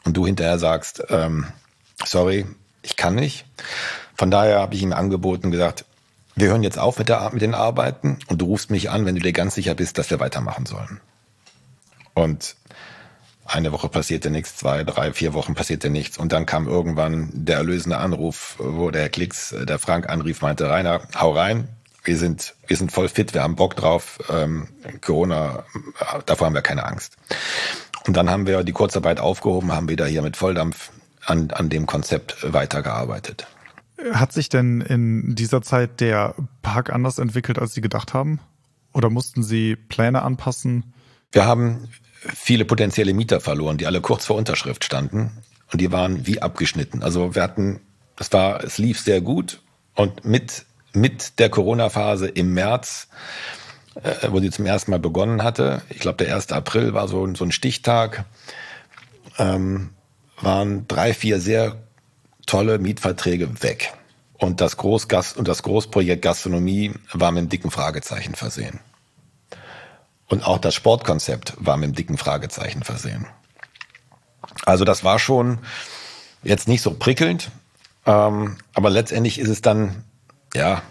Und 0.05 0.17
du 0.17 0.25
hinterher 0.25 0.61
sagst, 0.61 1.03
ähm, 1.09 1.47
sorry, 2.05 2.47
ich 2.83 2.97
kann 2.97 3.15
nicht. 3.15 3.47
Von 4.15 4.31
daher 4.31 4.61
habe 4.61 4.75
ich 4.75 4.83
ihm 4.83 4.93
angeboten 4.93 5.51
gesagt, 5.51 5.85
wir 6.35 6.49
hören 6.49 6.63
jetzt 6.63 6.79
auf 6.79 6.99
mit, 6.99 7.09
der, 7.09 7.31
mit 7.33 7.43
den 7.43 7.55
Arbeiten 7.55 8.19
und 8.29 8.41
du 8.41 8.47
rufst 8.47 8.71
mich 8.71 8.91
an, 8.91 9.05
wenn 9.05 9.15
du 9.15 9.21
dir 9.21 9.33
ganz 9.33 9.55
sicher 9.55 9.75
bist, 9.75 9.99
dass 9.99 10.11
wir 10.11 10.21
weitermachen 10.21 10.67
sollen. 10.67 11.01
Und 12.15 12.57
eine 13.45 13.73
Woche 13.73 13.89
passierte 13.89 14.31
nichts, 14.31 14.57
zwei, 14.57 14.85
drei, 14.85 15.13
vier 15.13 15.35
Wochen 15.35 15.55
passierte 15.55 15.91
nichts. 15.91 16.17
Und 16.17 16.33
dann 16.33 16.47
kam 16.47 16.69
irgendwann 16.69 17.31
der 17.33 17.57
erlösende 17.57 17.99
Anruf, 17.99 18.57
wo 18.59 18.91
der 18.91 19.09
Klicks, 19.09 19.55
der 19.63 19.79
Frank 19.79 20.09
anrief, 20.09 20.41
meinte, 20.41 20.69
Rainer, 20.69 21.03
hau 21.19 21.33
rein. 21.33 21.69
Wir 22.05 22.17
sind, 22.17 22.55
wir 22.67 22.77
sind 22.77 22.91
voll 22.91 23.09
fit, 23.09 23.35
wir 23.35 23.43
haben 23.43 23.57
Bock 23.57 23.77
drauf. 23.77 24.19
Ähm, 24.31 24.69
Corona, 25.01 25.65
davor 26.27 26.47
haben 26.47 26.55
wir 26.55 26.63
keine 26.63 26.85
Angst. 26.85 27.17
Und 28.07 28.17
dann 28.17 28.31
haben 28.31 28.47
wir 28.47 28.65
die 28.65 28.73
Kurzarbeit 28.73 29.21
aufgehoben, 29.21 29.73
haben 29.73 29.89
wieder 29.89 30.07
hier 30.07 30.23
mit 30.23 30.37
Volldampf 30.37 30.91
an, 31.25 31.51
an 31.51 31.69
dem 31.69 31.87
Konzept 31.87 32.53
weitergearbeitet. 32.53 33.47
Hat 34.13 34.33
sich 34.33 34.49
denn 34.49 34.81
in 34.81 35.35
dieser 35.35 35.63
Zeit 35.63 36.01
der 36.01 36.35
Park 36.63 36.93
anders 36.93 37.19
entwickelt, 37.19 37.59
als 37.59 37.75
Sie 37.75 37.81
gedacht 37.81 38.15
haben? 38.15 38.41
Oder 38.93 39.11
mussten 39.11 39.43
Sie 39.43 39.77
Pläne 39.77 40.23
anpassen? 40.23 40.93
Wir 41.31 41.47
haben 41.47 41.89
viele 42.13 42.65
potenzielle 42.65 43.15
Mieter 43.15 43.41
verloren, 43.41 43.79
die 43.79 43.87
alle 43.87 44.01
kurz 44.01 44.27
vor 44.27 44.37
Unterschrift 44.37 44.85
standen 44.85 45.31
und 45.73 45.81
die 45.81 45.91
waren 45.93 46.27
wie 46.27 46.43
abgeschnitten. 46.43 47.03
Also 47.03 47.35
wir 47.35 47.43
hatten, 47.43 47.81
es 48.19 48.33
war, 48.33 48.63
es 48.63 48.79
lief 48.79 49.01
sehr 49.01 49.21
gut 49.21 49.61
und 49.95 50.25
mit, 50.25 50.65
mit 50.93 51.39
der 51.39 51.49
Corona-Phase 51.49 52.29
im 52.29 52.55
März, 52.55 53.09
äh, 54.03 54.29
wo 54.31 54.41
sie 54.41 54.51
zum 54.51 54.67
ersten 54.67 54.91
Mal 54.91 55.01
begonnen 55.01 55.43
hatte, 55.43 55.83
ich 55.89 55.99
glaube 55.99 56.25
der 56.25 56.35
1. 56.35 56.53
April 56.53 56.95
war 56.95 57.09
so, 57.09 57.35
so 57.35 57.45
ein 57.45 57.53
Stichtag, 57.53 58.25
ähm, 59.39 59.91
waren 60.41 60.87
drei, 60.89 61.15
vier 61.15 61.41
sehr 61.41 61.77
tolle 62.47 62.79
Mietverträge 62.79 63.63
weg. 63.63 63.93
Und 64.35 64.61
das 64.61 64.77
Großgast 64.77 65.37
und 65.37 65.47
das 65.47 65.63
Großprojekt 65.63 66.23
Gastronomie 66.23 66.93
war 67.13 67.31
mit 67.31 67.39
einem 67.39 67.49
dicken 67.49 67.71
Fragezeichen 67.71 68.35
versehen. 68.35 68.81
Und 70.27 70.45
auch 70.45 70.59
das 70.59 70.75
Sportkonzept 70.75 71.55
war 71.59 71.77
mit 71.77 71.85
einem 71.85 71.95
dicken 71.95 72.19
Fragezeichen 72.19 72.83
versehen. 72.83 73.27
Also 74.65 74.85
das 74.85 75.05
war 75.05 75.19
schon 75.19 75.59
jetzt 76.43 76.69
nicht 76.69 76.83
so 76.83 76.93
prickelnd, 76.95 77.51
ähm, 78.07 78.57
aber 78.75 78.91
letztendlich 78.91 79.39
ist 79.39 79.49
es 79.49 79.63
dann, 79.63 80.05
ja, 80.55 80.83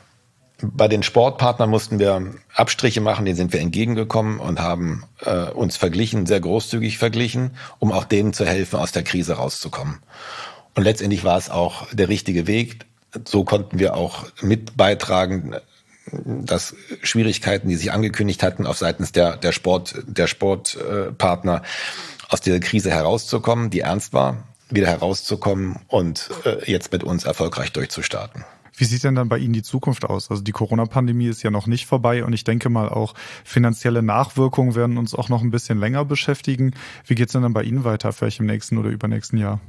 bei 0.61 0.87
den 0.87 1.03
Sportpartnern 1.03 1.69
mussten 1.69 1.99
wir 1.99 2.33
Abstriche 2.55 3.01
machen, 3.01 3.25
denen 3.25 3.37
sind 3.37 3.53
wir 3.53 3.59
entgegengekommen 3.59 4.39
und 4.39 4.59
haben 4.59 5.03
äh, 5.21 5.49
uns 5.49 5.77
verglichen, 5.77 6.25
sehr 6.25 6.39
großzügig 6.39 6.97
verglichen, 6.97 7.51
um 7.79 7.91
auch 7.91 8.05
denen 8.05 8.33
zu 8.33 8.45
helfen, 8.45 8.79
aus 8.79 8.91
der 8.91 9.03
Krise 9.03 9.33
rauszukommen. 9.33 9.99
Und 10.75 10.83
letztendlich 10.83 11.23
war 11.23 11.37
es 11.37 11.49
auch 11.49 11.87
der 11.91 12.09
richtige 12.09 12.47
Weg. 12.47 12.85
So 13.25 13.43
konnten 13.43 13.79
wir 13.79 13.95
auch 13.95 14.25
mit 14.41 14.77
beitragen, 14.77 15.55
dass 16.11 16.75
Schwierigkeiten, 17.03 17.69
die 17.69 17.75
sich 17.75 17.91
angekündigt 17.91 18.43
hatten, 18.43 18.65
auf 18.65 18.77
seitens 18.77 19.11
der, 19.11 19.37
der 19.37 19.51
Sport, 19.51 19.95
der 20.05 20.27
Sportpartner 20.27 21.61
aus 22.29 22.41
dieser 22.41 22.59
Krise 22.59 22.91
herauszukommen, 22.91 23.69
die 23.69 23.81
ernst 23.81 24.13
war, 24.13 24.43
wieder 24.69 24.87
herauszukommen 24.87 25.79
und 25.87 26.29
äh, 26.45 26.71
jetzt 26.71 26.91
mit 26.91 27.03
uns 27.03 27.25
erfolgreich 27.25 27.73
durchzustarten. 27.73 28.45
Wie 28.75 28.85
sieht 28.85 29.03
denn 29.03 29.15
dann 29.15 29.29
bei 29.29 29.37
Ihnen 29.37 29.53
die 29.53 29.63
Zukunft 29.63 30.05
aus? 30.05 30.31
Also 30.31 30.43
die 30.43 30.51
Corona-Pandemie 30.51 31.27
ist 31.27 31.43
ja 31.43 31.51
noch 31.51 31.67
nicht 31.67 31.85
vorbei 31.85 32.23
und 32.23 32.33
ich 32.33 32.43
denke 32.43 32.69
mal 32.69 32.89
auch 32.89 33.13
finanzielle 33.43 34.01
Nachwirkungen 34.01 34.75
werden 34.75 34.97
uns 34.97 35.13
auch 35.13 35.29
noch 35.29 35.41
ein 35.41 35.51
bisschen 35.51 35.79
länger 35.79 36.05
beschäftigen. 36.05 36.73
Wie 37.05 37.15
geht 37.15 37.27
es 37.27 37.33
denn 37.33 37.41
dann 37.41 37.53
bei 37.53 37.63
Ihnen 37.63 37.83
weiter, 37.83 38.13
vielleicht 38.13 38.39
im 38.39 38.45
nächsten 38.45 38.77
oder 38.77 38.89
übernächsten 38.89 39.37
Jahr? 39.37 39.59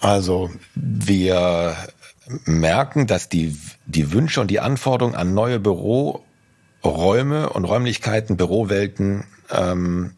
Also 0.00 0.50
wir 0.74 1.76
merken, 2.44 3.06
dass 3.06 3.28
die, 3.28 3.56
die 3.86 4.12
Wünsche 4.12 4.40
und 4.40 4.50
die 4.50 4.60
Anforderungen 4.60 5.16
an 5.16 5.34
neue 5.34 5.58
Büroräume 5.58 7.50
und 7.50 7.64
Räumlichkeiten, 7.64 8.36
Bürowelten 8.36 9.24
ähm, 9.50 10.12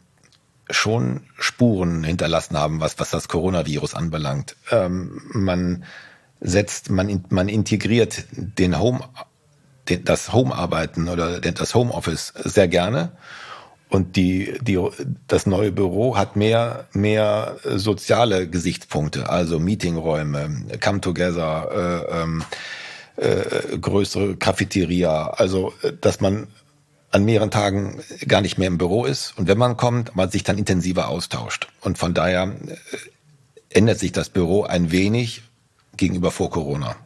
schon 0.70 1.22
Spuren 1.38 2.04
hinterlassen 2.04 2.56
haben, 2.56 2.80
was, 2.80 2.98
was 2.98 3.10
das 3.10 3.28
Coronavirus 3.28 3.94
anbelangt. 3.94 4.56
Ähm, 4.70 5.22
man 5.32 5.84
setzt, 6.42 6.90
man, 6.90 7.24
man 7.30 7.48
integriert 7.48 8.24
den 8.32 8.78
Home, 8.78 9.00
den, 9.88 10.04
das 10.04 10.32
Home-Arbeiten 10.32 11.08
oder 11.08 11.40
das 11.40 11.74
Homeoffice 11.74 12.32
sehr 12.44 12.68
gerne. 12.68 13.12
Und 13.88 14.16
die, 14.16 14.58
die, 14.62 14.80
das 15.28 15.44
neue 15.44 15.70
Büro 15.70 16.16
hat 16.16 16.34
mehr, 16.34 16.86
mehr 16.92 17.58
soziale 17.62 18.48
Gesichtspunkte, 18.48 19.28
also 19.28 19.58
Meetingräume, 19.58 20.64
Come 20.82 21.02
Together, 21.02 22.06
äh, 22.10 22.22
ähm, 22.22 22.42
äh, 23.16 23.76
größere 23.78 24.36
Cafeteria, 24.36 25.28
also 25.28 25.74
dass 26.00 26.20
man 26.20 26.46
an 27.10 27.26
mehreren 27.26 27.50
Tagen 27.50 28.00
gar 28.26 28.40
nicht 28.40 28.56
mehr 28.56 28.68
im 28.68 28.78
Büro 28.78 29.04
ist 29.04 29.34
und 29.36 29.46
wenn 29.46 29.58
man 29.58 29.76
kommt, 29.76 30.16
man 30.16 30.30
sich 30.30 30.42
dann 30.42 30.56
intensiver 30.56 31.08
austauscht. 31.08 31.68
Und 31.82 31.98
von 31.98 32.14
daher 32.14 32.44
äh, 32.44 32.76
ändert 33.68 33.98
sich 33.98 34.12
das 34.12 34.30
Büro 34.30 34.62
ein 34.62 34.90
wenig 34.90 35.42
gegenüber 35.96 36.30
vor 36.30 36.50
Corona. 36.50 36.96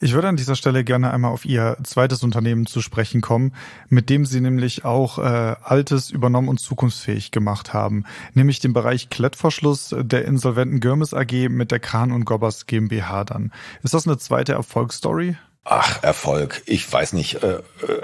Ich 0.00 0.12
würde 0.12 0.28
an 0.28 0.36
dieser 0.36 0.54
Stelle 0.54 0.84
gerne 0.84 1.12
einmal 1.12 1.30
auf 1.30 1.46
Ihr 1.46 1.78
zweites 1.82 2.22
Unternehmen 2.22 2.66
zu 2.66 2.82
sprechen 2.82 3.22
kommen, 3.22 3.54
mit 3.88 4.10
dem 4.10 4.26
Sie 4.26 4.40
nämlich 4.40 4.84
auch 4.84 5.18
äh, 5.18 5.22
Altes 5.62 6.10
übernommen 6.10 6.48
und 6.48 6.58
zukunftsfähig 6.58 7.30
gemacht 7.30 7.72
haben, 7.72 8.04
nämlich 8.34 8.60
den 8.60 8.74
Bereich 8.74 9.08
Klettverschluss 9.08 9.94
der 9.96 10.26
insolventen 10.26 10.80
Görmes 10.80 11.14
AG 11.14 11.48
mit 11.48 11.70
der 11.70 11.80
Kran 11.80 12.12
und 12.12 12.26
Gobbers 12.26 12.66
GmbH 12.66 13.24
dann. 13.24 13.50
Ist 13.82 13.94
das 13.94 14.06
eine 14.06 14.18
zweite 14.18 14.52
Erfolgsstory? 14.52 15.36
Ach, 15.64 16.02
Erfolg. 16.02 16.62
Ich 16.66 16.92
weiß 16.92 17.14
nicht, 17.14 17.42
äh, 17.42 17.62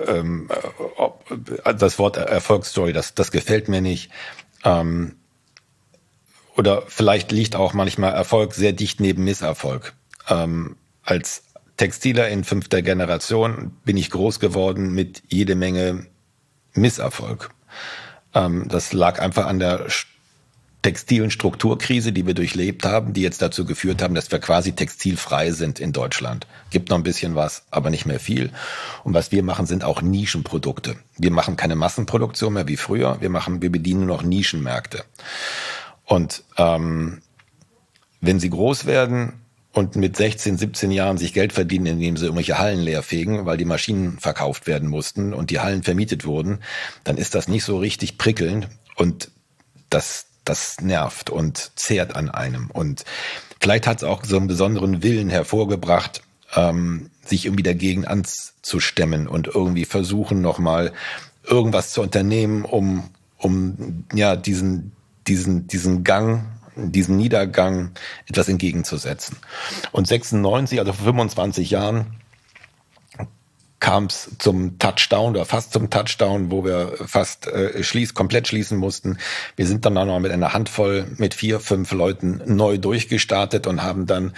äh, 0.08 0.20
äh, 0.20 0.46
ob, 0.96 1.26
das 1.78 1.98
Wort 1.98 2.16
Erfolgsstory, 2.16 2.94
das, 2.94 3.14
das 3.14 3.30
gefällt 3.30 3.68
mir 3.68 3.82
nicht. 3.82 4.10
Ähm, 4.64 5.16
oder 6.56 6.82
vielleicht 6.86 7.30
liegt 7.30 7.56
auch 7.56 7.74
manchmal 7.74 8.14
Erfolg 8.14 8.54
sehr 8.54 8.72
dicht 8.72 9.00
neben 9.00 9.24
Misserfolg. 9.24 9.94
Ähm, 10.30 10.76
als 11.02 11.42
Textiler 11.76 12.28
in 12.28 12.44
fünfter 12.44 12.82
Generation 12.82 13.72
bin 13.84 13.96
ich 13.96 14.10
groß 14.10 14.40
geworden 14.40 14.94
mit 14.94 15.22
jede 15.28 15.54
Menge 15.54 16.06
Misserfolg. 16.74 17.50
Ähm, 18.34 18.68
das 18.68 18.92
lag 18.92 19.20
einfach 19.20 19.46
an 19.46 19.58
der 19.58 19.86
textilen 20.82 21.30
Strukturkrise, 21.30 22.12
die 22.12 22.26
wir 22.26 22.34
durchlebt 22.34 22.84
haben, 22.86 23.12
die 23.12 23.20
jetzt 23.20 23.42
dazu 23.42 23.64
geführt 23.66 24.02
haben, 24.02 24.14
dass 24.14 24.30
wir 24.30 24.38
quasi 24.38 24.72
textilfrei 24.72 25.50
sind 25.50 25.78
in 25.78 25.92
Deutschland. 25.92 26.46
Gibt 26.70 26.88
noch 26.88 26.96
ein 26.96 27.02
bisschen 27.02 27.34
was, 27.34 27.64
aber 27.70 27.90
nicht 27.90 28.06
mehr 28.06 28.20
viel. 28.20 28.50
Und 29.04 29.12
was 29.12 29.30
wir 29.30 29.42
machen, 29.42 29.66
sind 29.66 29.84
auch 29.84 30.00
Nischenprodukte. 30.00 30.96
Wir 31.18 31.30
machen 31.30 31.56
keine 31.56 31.76
Massenproduktion 31.76 32.54
mehr 32.54 32.68
wie 32.68 32.78
früher. 32.78 33.20
Wir 33.20 33.30
machen, 33.30 33.60
wir 33.60 33.70
bedienen 33.70 34.06
nur 34.06 34.16
noch 34.16 34.22
Nischenmärkte. 34.22 35.04
Und 36.04 36.44
ähm, 36.56 37.20
wenn 38.20 38.40
sie 38.40 38.50
groß 38.50 38.86
werden, 38.86 39.39
und 39.72 39.94
mit 39.96 40.16
16, 40.16 40.58
17 40.58 40.90
Jahren 40.90 41.16
sich 41.16 41.32
Geld 41.32 41.52
verdienen, 41.52 41.86
indem 41.86 42.16
sie 42.16 42.24
irgendwelche 42.24 42.58
Hallen 42.58 42.80
leerfegen, 42.80 43.46
weil 43.46 43.56
die 43.56 43.64
Maschinen 43.64 44.18
verkauft 44.18 44.66
werden 44.66 44.88
mussten 44.88 45.32
und 45.32 45.50
die 45.50 45.60
Hallen 45.60 45.82
vermietet 45.82 46.24
wurden, 46.24 46.58
dann 47.04 47.16
ist 47.16 47.34
das 47.34 47.46
nicht 47.46 47.64
so 47.64 47.78
richtig 47.78 48.18
prickelnd 48.18 48.68
und 48.96 49.30
das, 49.88 50.26
das 50.44 50.80
nervt 50.80 51.30
und 51.30 51.70
zehrt 51.76 52.16
an 52.16 52.30
einem. 52.30 52.70
Und 52.70 53.04
vielleicht 53.60 53.86
hat 53.86 53.98
es 53.98 54.04
auch 54.04 54.24
so 54.24 54.36
einen 54.36 54.48
besonderen 54.48 55.02
Willen 55.04 55.30
hervorgebracht, 55.30 56.22
ähm, 56.56 57.10
sich 57.24 57.46
irgendwie 57.46 57.62
dagegen 57.62 58.06
anzustemmen 58.06 59.28
und 59.28 59.46
irgendwie 59.46 59.84
versuchen 59.84 60.40
nochmal 60.40 60.92
irgendwas 61.44 61.92
zu 61.92 62.02
unternehmen, 62.02 62.64
um, 62.64 63.04
um 63.38 64.04
ja 64.12 64.34
diesen, 64.34 64.92
diesen, 65.28 65.68
diesen 65.68 66.02
Gang 66.02 66.44
diesem 66.76 67.16
Niedergang 67.16 67.92
etwas 68.26 68.48
entgegenzusetzen. 68.48 69.36
Und 69.92 70.06
96, 70.06 70.78
also 70.78 70.92
vor 70.92 71.06
25 71.06 71.70
Jahren, 71.70 72.20
kam 73.80 74.04
es 74.04 74.36
zum 74.38 74.78
Touchdown 74.78 75.30
oder 75.30 75.46
fast 75.46 75.72
zum 75.72 75.88
Touchdown, 75.88 76.50
wo 76.50 76.64
wir 76.64 76.92
fast 77.06 77.46
äh, 77.46 77.82
schließ, 77.82 78.12
komplett 78.12 78.46
schließen 78.46 78.78
mussten. 78.78 79.16
Wir 79.56 79.66
sind 79.66 79.86
dann 79.86 79.96
auch 79.96 80.04
noch 80.04 80.20
mit 80.20 80.30
einer 80.30 80.52
Handvoll, 80.52 81.06
mit 81.16 81.34
vier, 81.34 81.60
fünf 81.60 81.90
Leuten 81.92 82.42
neu 82.44 82.76
durchgestartet 82.76 83.66
und 83.66 83.82
haben 83.82 84.06
dann 84.06 84.34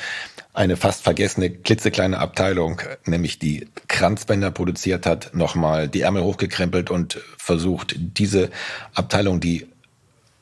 eine 0.54 0.76
fast 0.76 1.02
vergessene 1.02 1.50
klitzekleine 1.50 2.18
Abteilung, 2.18 2.80
nämlich 3.04 3.38
die 3.38 3.68
Kranzbänder 3.88 4.50
produziert 4.50 5.06
hat, 5.06 5.34
nochmal 5.34 5.88
die 5.88 6.02
Ärmel 6.02 6.22
hochgekrempelt 6.22 6.90
und 6.90 7.20
versucht, 7.36 7.94
diese 7.96 8.50
Abteilung, 8.94 9.40
die 9.40 9.66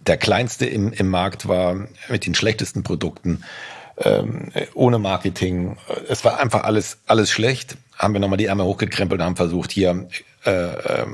der 0.07 0.17
kleinste 0.17 0.67
im, 0.67 0.93
im 0.93 1.09
Markt 1.09 1.49
war 1.49 1.89
mit 2.09 2.27
den 2.27 2.35
schlechtesten 2.35 2.83
Produkten, 2.83 3.45
ähm, 3.99 4.51
ohne 4.75 4.99
Marketing. 4.99 5.77
Es 6.09 6.25
war 6.25 6.41
einfach 6.41 6.65
alles, 6.65 6.99
alles 7.07 7.31
schlecht. 7.31 7.77
Haben 7.97 8.15
wir 8.15 8.21
nochmal 8.21 8.39
die 8.39 8.47
Ärmel 8.47 8.67
hochgekrempelt 8.67 9.21
und 9.21 9.27
haben 9.27 9.37
versucht, 9.37 9.71
hier 9.73 10.09
äh, 10.47 10.51
äh, 10.51 11.07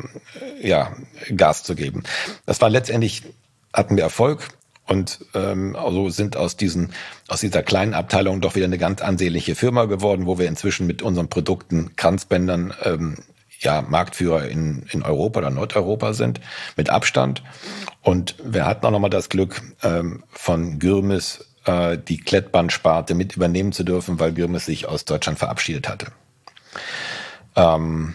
ja, 0.62 0.94
Gas 1.34 1.64
zu 1.64 1.74
geben. 1.74 2.04
Das 2.46 2.60
war 2.60 2.70
letztendlich, 2.70 3.24
hatten 3.72 3.96
wir 3.96 4.04
Erfolg 4.04 4.48
und 4.86 5.18
ähm, 5.34 5.74
also 5.74 6.10
sind 6.10 6.36
aus 6.36 6.56
diesen 6.56 6.92
aus 7.26 7.40
dieser 7.40 7.64
kleinen 7.64 7.92
Abteilung 7.92 8.40
doch 8.40 8.54
wieder 8.54 8.66
eine 8.66 8.78
ganz 8.78 9.02
ansehnliche 9.02 9.56
Firma 9.56 9.86
geworden, 9.86 10.26
wo 10.26 10.38
wir 10.38 10.46
inzwischen 10.46 10.86
mit 10.86 11.02
unseren 11.02 11.28
Produkten 11.28 11.96
Kranzbändern 11.96 12.72
ähm, 12.84 13.16
ja 13.60 13.82
Marktführer 13.82 14.48
in, 14.48 14.86
in 14.90 15.02
Europa 15.02 15.40
oder 15.40 15.50
Nordeuropa 15.50 16.12
sind, 16.12 16.40
mit 16.76 16.90
Abstand. 16.90 17.42
Und 18.02 18.36
wir 18.42 18.66
hatten 18.66 18.86
auch 18.86 18.90
nochmal 18.90 19.10
das 19.10 19.28
Glück, 19.28 19.62
ähm, 19.82 20.24
von 20.30 20.78
Gürmes 20.78 21.46
äh, 21.64 21.98
die 21.98 22.18
Klettbandsparte 22.18 23.14
mit 23.14 23.36
übernehmen 23.36 23.72
zu 23.72 23.84
dürfen, 23.84 24.18
weil 24.18 24.32
Gürmes 24.32 24.66
sich 24.66 24.88
aus 24.88 25.04
Deutschland 25.04 25.38
verabschiedet 25.38 25.88
hatte. 25.88 26.06
Ähm, 27.56 28.14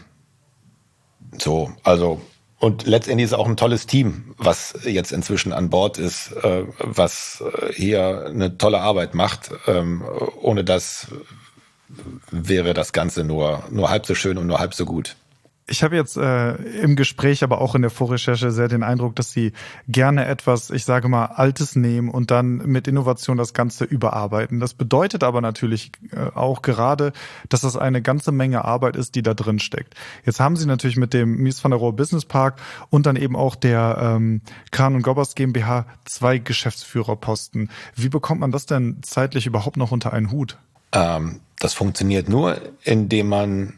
so, 1.38 1.72
also 1.84 2.22
und 2.62 2.86
letztendlich 2.86 3.26
ist 3.26 3.34
auch 3.34 3.48
ein 3.48 3.58
tolles 3.58 3.88
Team, 3.88 4.36
was 4.38 4.76
jetzt 4.84 5.12
inzwischen 5.12 5.52
an 5.52 5.72
Bord 5.72 5.98
ist, 5.98 6.32
äh, 6.44 6.64
was 6.78 7.42
äh, 7.42 7.74
hier 7.74 8.28
eine 8.28 8.56
tolle 8.60 8.82
Arbeit 8.82 9.16
macht. 9.16 9.50
Ähm, 9.66 10.04
ohne 10.40 10.64
das 10.64 11.08
wäre 12.30 12.76
das 12.76 12.94
Ganze 12.94 13.24
nur, 13.24 13.64
nur 13.72 13.90
halb 13.90 14.06
so 14.06 14.14
schön 14.14 14.38
und 14.38 14.46
nur 14.46 14.60
halb 14.60 14.76
so 14.76 14.86
gut. 14.86 15.16
Ich 15.68 15.84
habe 15.84 15.96
jetzt 15.96 16.18
äh, 16.18 16.54
im 16.82 16.96
Gespräch, 16.96 17.44
aber 17.44 17.62
auch 17.62 17.76
in 17.76 17.82
der 17.82 17.92
Vorrecherche 17.92 18.52
sehr 18.52 18.68
den 18.68 18.84
Eindruck, 18.84 19.16
dass 19.16 19.32
Sie 19.32 19.54
gerne 19.88 20.26
etwas, 20.26 20.70
ich 20.70 20.86
sage 20.86 21.08
mal, 21.08 21.26
Altes 21.26 21.76
nehmen 21.76 22.10
und 22.10 22.32
dann 22.32 22.58
mit 22.58 22.88
Innovation 22.88 23.38
das 23.38 23.54
Ganze 23.54 23.86
überarbeiten. 23.86 24.60
Das 24.60 24.74
bedeutet 24.74 25.24
aber 25.24 25.40
natürlich 25.40 25.92
äh, 26.12 26.36
auch 26.36 26.62
gerade, 26.62 27.14
dass 27.48 27.62
das 27.62 27.78
eine 27.78 28.02
ganze 28.02 28.32
Menge 28.32 28.66
Arbeit 28.66 28.96
ist, 28.96 29.16
die 29.16 29.22
da 29.22 29.34
drin 29.34 29.60
steckt. 29.60 29.96
Jetzt 30.26 30.40
haben 30.40 30.58
Sie 30.58 30.66
natürlich 30.66 30.98
mit 30.98 31.14
dem 31.14 31.38
Mies 31.38 31.64
van 31.64 31.72
der 31.72 31.80
Rohe 31.80 31.94
Business 31.94 32.26
Park 32.26 32.60
und 32.90 33.06
dann 33.06 33.16
eben 33.16 33.36
auch 33.36 33.56
der 33.56 33.98
ähm, 34.02 34.42
Kran 34.72 34.96
und 34.96 35.04
Gobbers 35.04 35.36
GmbH 35.36 35.86
zwei 36.06 36.38
Geschäftsführerposten. 36.38 37.70
Wie 37.96 38.10
bekommt 38.10 38.42
man 38.42 38.52
das 38.52 38.66
denn 38.66 38.98
zeitlich 39.04 39.46
überhaupt 39.46 39.78
noch 39.78 39.92
unter 39.92 40.12
einen 40.12 40.32
Hut? 40.32 40.58
Ähm, 40.92 41.40
das 41.60 41.74
funktioniert 41.74 42.28
nur, 42.28 42.58
indem 42.84 43.30
man 43.30 43.74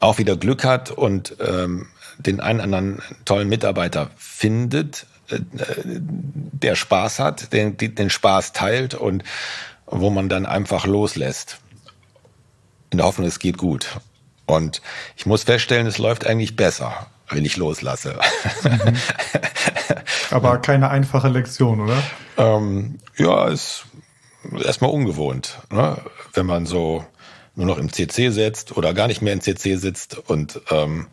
auch 0.00 0.18
wieder 0.18 0.36
Glück 0.36 0.64
hat 0.64 0.90
und 0.90 1.36
ähm, 1.40 1.88
den 2.18 2.40
einen 2.40 2.60
anderen 2.60 3.02
tollen 3.24 3.48
Mitarbeiter 3.48 4.10
findet, 4.16 5.06
äh, 5.28 5.38
der 5.84 6.76
Spaß 6.76 7.18
hat, 7.18 7.52
den, 7.52 7.76
den 7.76 8.10
Spaß 8.10 8.52
teilt 8.52 8.94
und 8.94 9.24
wo 9.86 10.10
man 10.10 10.28
dann 10.28 10.46
einfach 10.46 10.86
loslässt. 10.86 11.58
In 12.90 12.98
der 12.98 13.06
Hoffnung, 13.06 13.26
es 13.26 13.38
geht 13.38 13.58
gut. 13.58 14.00
Und 14.46 14.82
ich 15.16 15.26
muss 15.26 15.44
feststellen, 15.44 15.86
es 15.86 15.98
läuft 15.98 16.26
eigentlich 16.26 16.56
besser, 16.56 17.06
wenn 17.28 17.44
ich 17.44 17.56
loslasse. 17.56 18.18
Mhm. 18.62 18.96
Aber 20.30 20.58
keine 20.58 20.90
einfache 20.90 21.28
Lektion, 21.28 21.80
oder? 21.80 22.02
Ähm, 22.36 22.98
ja, 23.16 23.48
ist 23.48 23.86
erstmal 24.64 24.90
ungewohnt, 24.90 25.58
ne? 25.70 25.96
wenn 26.34 26.46
man 26.46 26.66
so 26.66 27.04
nur 27.56 27.66
noch 27.66 27.78
im 27.78 27.92
CC 27.92 28.30
sitzt 28.30 28.76
oder 28.76 28.94
gar 28.94 29.06
nicht 29.06 29.22
mehr 29.22 29.32
im 29.32 29.40
CC 29.40 29.76
sitzt. 29.76 30.18
Und 30.28 30.60
ähm, 30.70 31.06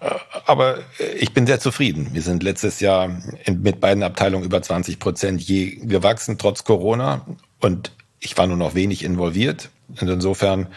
äh, 0.00 0.10
aber 0.46 0.78
ich 1.18 1.32
bin 1.32 1.46
sehr 1.46 1.60
zufrieden. 1.60 2.10
Wir 2.12 2.22
sind 2.22 2.42
letztes 2.42 2.80
Jahr 2.80 3.08
mit 3.50 3.80
beiden 3.80 4.02
Abteilungen 4.02 4.44
über 4.44 4.62
20 4.62 4.98
Prozent 4.98 5.42
je 5.42 5.76
gewachsen, 5.76 6.38
trotz 6.38 6.64
Corona. 6.64 7.26
Und 7.60 7.92
ich 8.20 8.36
war 8.36 8.46
nur 8.46 8.56
noch 8.56 8.74
wenig 8.74 9.04
involviert. 9.04 9.70
Und 10.00 10.08
insofern 10.08 10.68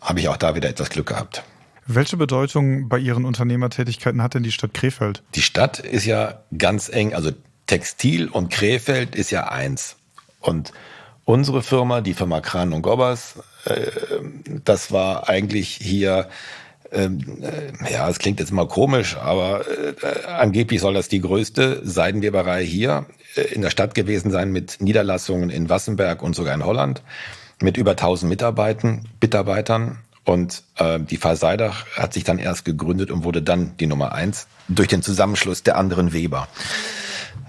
habe 0.00 0.20
ich 0.20 0.28
auch 0.28 0.36
da 0.36 0.54
wieder 0.54 0.68
etwas 0.68 0.90
Glück 0.90 1.08
gehabt. 1.08 1.44
Welche 1.86 2.16
Bedeutung 2.16 2.88
bei 2.88 2.98
Ihren 2.98 3.24
Unternehmertätigkeiten 3.24 4.22
hat 4.22 4.34
denn 4.34 4.42
die 4.42 4.52
Stadt 4.52 4.72
Krefeld? 4.72 5.22
Die 5.34 5.42
Stadt 5.42 5.80
ist 5.80 6.06
ja 6.06 6.42
ganz 6.56 6.88
eng, 6.88 7.12
also 7.12 7.32
Textil 7.66 8.28
und 8.28 8.50
Krefeld 8.50 9.14
ist 9.14 9.30
ja 9.30 9.48
eins. 9.48 9.96
Und 10.40 10.72
unsere 11.24 11.62
Firma, 11.62 12.00
die 12.00 12.14
Firma 12.14 12.40
Kran 12.40 12.72
und 12.72 12.82
Gobbers, 12.82 13.34
äh, 13.64 13.86
das 14.64 14.92
war 14.92 15.28
eigentlich 15.28 15.68
hier, 15.80 16.28
ähm, 16.90 17.20
äh, 17.42 17.92
ja, 17.92 18.08
es 18.08 18.18
klingt 18.18 18.40
jetzt 18.40 18.52
mal 18.52 18.68
komisch, 18.68 19.16
aber 19.16 19.64
äh, 19.68 20.26
angeblich 20.26 20.80
soll 20.80 20.94
das 20.94 21.08
die 21.08 21.20
größte 21.20 21.80
Seidenweberei 21.84 22.64
hier 22.64 23.06
äh, 23.36 23.42
in 23.42 23.62
der 23.62 23.70
Stadt 23.70 23.94
gewesen 23.94 24.30
sein 24.30 24.52
mit 24.52 24.80
Niederlassungen 24.80 25.50
in 25.50 25.68
Wassenberg 25.68 26.22
und 26.22 26.34
sogar 26.34 26.54
in 26.54 26.64
Holland 26.64 27.02
mit 27.60 27.76
über 27.76 27.92
1000 27.92 28.28
Mitarbeitern, 28.28 29.08
Mitarbeitern. 29.20 29.98
Und 30.24 30.62
äh, 30.76 31.00
die 31.00 31.16
Verseidach 31.16 31.84
hat 31.96 32.12
sich 32.12 32.22
dann 32.22 32.38
erst 32.38 32.64
gegründet 32.64 33.10
und 33.10 33.24
wurde 33.24 33.42
dann 33.42 33.76
die 33.78 33.86
Nummer 33.86 34.12
eins 34.12 34.46
durch 34.68 34.86
den 34.86 35.02
Zusammenschluss 35.02 35.64
der 35.64 35.76
anderen 35.76 36.12
Weber. 36.12 36.46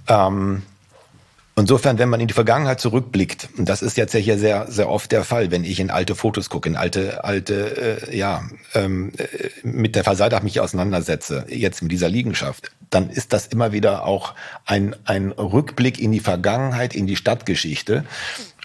Ähm, 0.08 0.64
Insofern, 1.56 2.00
wenn 2.00 2.10
man 2.10 2.20
in 2.20 2.28
die 2.28 2.34
Vergangenheit 2.34 2.80
zurückblickt, 2.80 3.50
und 3.58 3.70
das 3.70 3.84
ist 3.84 3.96
jetzt 3.96 4.14
ja 4.14 4.20
hier 4.20 4.40
sehr, 4.40 4.72
sehr 4.72 4.90
oft 4.90 5.12
der 5.12 5.24
Fall, 5.24 5.52
wenn 5.52 5.64
ich 5.64 5.80
in 5.80 5.92
alte 5.92 6.16
Fotos 6.16 6.50
gucke, 6.50 6.68
in 6.68 6.76
alte, 6.76 7.24
alte, 7.24 8.08
äh, 8.10 8.18
ja, 8.18 8.44
ähm, 8.74 9.12
äh, 9.18 9.50
mit 9.62 9.96
der 9.96 10.04
Verseidach 10.04 10.42
mich 10.42 10.60
auseinandersetze, 10.60 11.46
jetzt 11.50 11.84
mit 11.84 11.92
dieser 11.92 12.10
Liegenschaft, 12.10 12.72
dann 12.90 13.10
ist 13.12 13.34
das 13.34 13.46
immer 13.48 13.72
wieder 13.72 14.06
auch 14.06 14.34
ein, 14.66 14.96
ein 15.06 15.32
Rückblick 15.32 16.00
in 16.00 16.12
die 16.12 16.22
Vergangenheit, 16.22 16.96
in 16.96 17.06
die 17.06 17.16
Stadtgeschichte. 17.16 18.04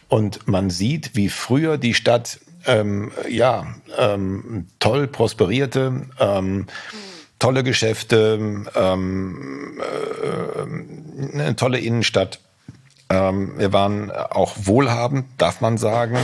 Und 0.09 0.49
man 0.49 0.71
sieht, 0.71 1.15
wie 1.15 1.29
früher 1.29 1.77
die 1.77 1.93
Stadt 1.93 2.41
ähm, 2.67 3.13
ja, 3.29 3.67
ähm, 3.99 4.67
toll 4.79 5.09
prosperierte, 5.09 6.07
ähm, 6.19 6.67
tolle 7.39 7.63
Geschäfte, 7.63 8.65
ähm, 8.75 9.79
äh, 9.79 11.39
eine 11.39 11.57
tolle 11.57 11.79
Innenstadt. 11.79 12.41
Ähm, 13.11 13.59
wir 13.59 13.73
waren 13.73 14.11
auch 14.11 14.55
wohlhabend, 14.57 15.27
darf 15.39 15.61
man 15.61 15.79
sagen. 15.79 16.19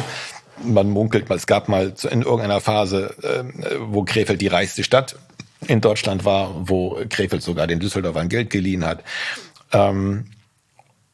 Man 0.62 0.90
munkelt, 0.90 1.30
es 1.30 1.46
gab 1.46 1.68
mal 1.68 1.94
in 2.10 2.22
irgendeiner 2.22 2.60
Phase, 2.60 3.14
äh, 3.22 3.76
wo 3.80 4.04
Krefeld 4.04 4.40
die 4.40 4.48
reichste 4.48 4.84
Stadt 4.84 5.16
in 5.66 5.80
Deutschland 5.80 6.24
war, 6.24 6.68
wo 6.68 7.00
Krefeld 7.08 7.42
sogar 7.42 7.66
den 7.66 7.80
Düsseldorfern 7.80 8.28
Geld 8.28 8.50
geliehen 8.50 8.84
hat. 8.84 9.02
Ähm, 9.72 10.26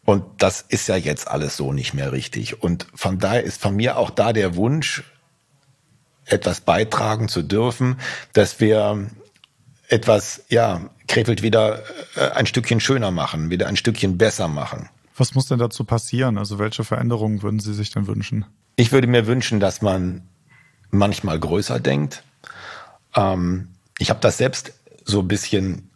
und 0.04 0.24
das 0.38 0.64
ist 0.68 0.88
ja 0.88 0.96
jetzt 0.96 1.28
alles 1.28 1.56
so 1.56 1.72
nicht 1.72 1.94
mehr 1.94 2.12
richtig. 2.12 2.62
Und 2.62 2.86
von 2.94 3.18
daher 3.18 3.44
ist 3.44 3.60
von 3.60 3.76
mir 3.76 3.96
auch 3.96 4.10
da 4.10 4.32
der 4.32 4.56
Wunsch, 4.56 5.04
etwas 6.26 6.60
beitragen 6.60 7.28
zu 7.28 7.42
dürfen, 7.42 8.00
dass 8.32 8.60
wir 8.60 9.08
etwas, 9.88 10.44
ja, 10.48 10.90
Krefeld 11.08 11.42
wieder 11.42 11.82
äh, 12.14 12.30
ein 12.30 12.46
Stückchen 12.46 12.78
schöner 12.78 13.10
machen, 13.10 13.50
wieder 13.50 13.66
ein 13.66 13.76
Stückchen 13.76 14.16
besser 14.16 14.46
machen. 14.46 14.88
Was 15.20 15.34
muss 15.34 15.46
denn 15.46 15.58
dazu 15.58 15.84
passieren? 15.84 16.38
Also 16.38 16.58
welche 16.58 16.82
Veränderungen 16.82 17.42
würden 17.42 17.60
Sie 17.60 17.74
sich 17.74 17.90
denn 17.90 18.06
wünschen? 18.06 18.46
Ich 18.76 18.90
würde 18.90 19.06
mir 19.06 19.26
wünschen, 19.26 19.60
dass 19.60 19.82
man 19.82 20.22
manchmal 20.90 21.38
größer 21.38 21.78
denkt. 21.78 22.24
Ähm, 23.14 23.68
ich 23.98 24.08
habe 24.08 24.20
das 24.20 24.38
selbst 24.38 24.72
so 25.04 25.20
ein 25.20 25.28
bisschen 25.28 25.90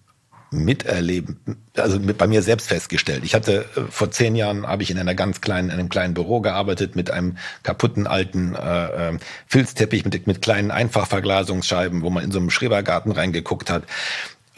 miterleben, 0.50 1.40
also 1.74 1.98
mit, 1.98 2.18
bei 2.18 2.26
mir 2.26 2.42
selbst 2.42 2.68
festgestellt. 2.68 3.24
Ich 3.24 3.34
hatte 3.34 3.64
äh, 3.76 3.80
vor 3.90 4.10
zehn 4.10 4.36
Jahren 4.36 4.66
habe 4.66 4.82
ich 4.82 4.90
in 4.90 4.98
einer 4.98 5.14
ganz 5.14 5.40
kleinen, 5.40 5.70
in 5.70 5.78
einem 5.78 5.88
kleinen 5.88 6.12
Büro 6.12 6.40
gearbeitet 6.40 6.94
mit 6.94 7.10
einem 7.10 7.38
kaputten 7.62 8.06
alten 8.06 8.54
äh, 8.54 9.08
äh, 9.14 9.18
Filzteppich 9.46 10.04
mit, 10.04 10.26
mit 10.26 10.42
kleinen 10.42 10.70
Einfachverglasungsscheiben, 10.70 12.02
wo 12.02 12.10
man 12.10 12.24
in 12.24 12.30
so 12.30 12.38
einem 12.38 12.50
Schrebergarten 12.50 13.10
reingeguckt 13.10 13.70
hat. 13.70 13.84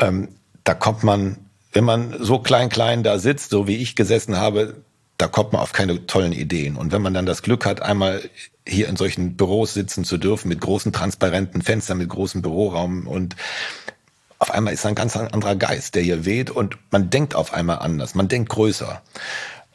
Ähm, 0.01 0.29
da 0.65 0.75
kommt 0.75 1.05
man, 1.05 1.39
wenn 1.77 1.85
man 1.85 2.17
so 2.19 2.39
klein 2.39 2.71
klein 2.71 3.03
da 3.03 3.19
sitzt, 3.19 3.51
so 3.51 3.69
wie 3.69 3.77
ich 3.77 3.97
gesessen 3.97 4.39
habe, 4.39 4.77
da 5.19 5.29
kommt 5.29 5.53
man 5.53 5.61
auf 5.61 5.75
keine 5.75 6.07
tollen 6.07 6.33
Ideen. 6.33 6.75
Und 6.75 6.91
wenn 6.91 7.03
man 7.03 7.13
dann 7.13 7.27
das 7.27 7.43
Glück 7.43 7.67
hat, 7.67 7.83
einmal 7.83 8.23
hier 8.67 8.89
in 8.89 8.97
solchen 8.97 9.37
Büros 9.37 9.75
sitzen 9.75 10.03
zu 10.03 10.17
dürfen, 10.17 10.49
mit 10.49 10.63
großen 10.63 10.91
transparenten 10.91 11.61
Fenstern, 11.61 11.99
mit 11.99 12.09
großem 12.09 12.41
Büroraum 12.41 13.07
und 13.07 13.37
auf 14.39 14.51
einmal 14.51 14.73
ist 14.73 14.87
ein 14.87 14.95
ganz 14.95 15.19
anderer 15.19 15.55
Geist, 15.55 15.97
der 15.97 16.03
hier 16.03 16.25
weht 16.25 16.51
und 16.51 16.79
man 16.91 17.11
denkt 17.11 17.35
auf 17.35 17.53
einmal 17.53 17.81
anders, 17.81 18.15
man 18.15 18.29
denkt 18.29 18.49
größer. 18.49 19.03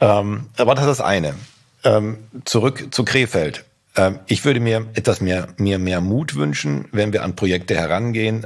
Ähm, 0.00 0.46
aber 0.56 0.74
das 0.74 0.82
ist 0.86 0.98
das 0.98 1.00
eine. 1.06 1.36
Ähm, 1.84 2.18
zurück 2.44 2.88
zu 2.90 3.04
Krefeld. 3.04 3.64
Ähm, 3.94 4.18
ich 4.26 4.44
würde 4.44 4.58
mir 4.58 4.88
etwas 4.94 5.20
mehr, 5.20 5.46
mir 5.56 5.78
mehr 5.78 6.00
Mut 6.00 6.34
wünschen, 6.34 6.88
wenn 6.90 7.12
wir 7.12 7.22
an 7.22 7.36
Projekte 7.36 7.76
herangehen. 7.76 8.44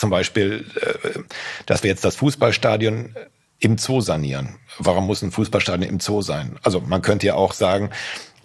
Zum 0.00 0.08
Beispiel, 0.08 0.64
äh, 0.80 1.18
dass 1.66 1.82
wir 1.82 1.90
jetzt 1.90 2.06
das 2.06 2.16
Fußballstadion 2.16 3.14
im 3.58 3.76
Zoo 3.76 4.00
sanieren. 4.00 4.56
Warum 4.78 5.06
muss 5.06 5.20
ein 5.20 5.30
Fußballstadion 5.30 5.86
im 5.86 6.00
Zoo 6.00 6.22
sein? 6.22 6.56
Also 6.62 6.80
man 6.80 7.02
könnte 7.02 7.26
ja 7.26 7.34
auch 7.34 7.52
sagen, 7.52 7.90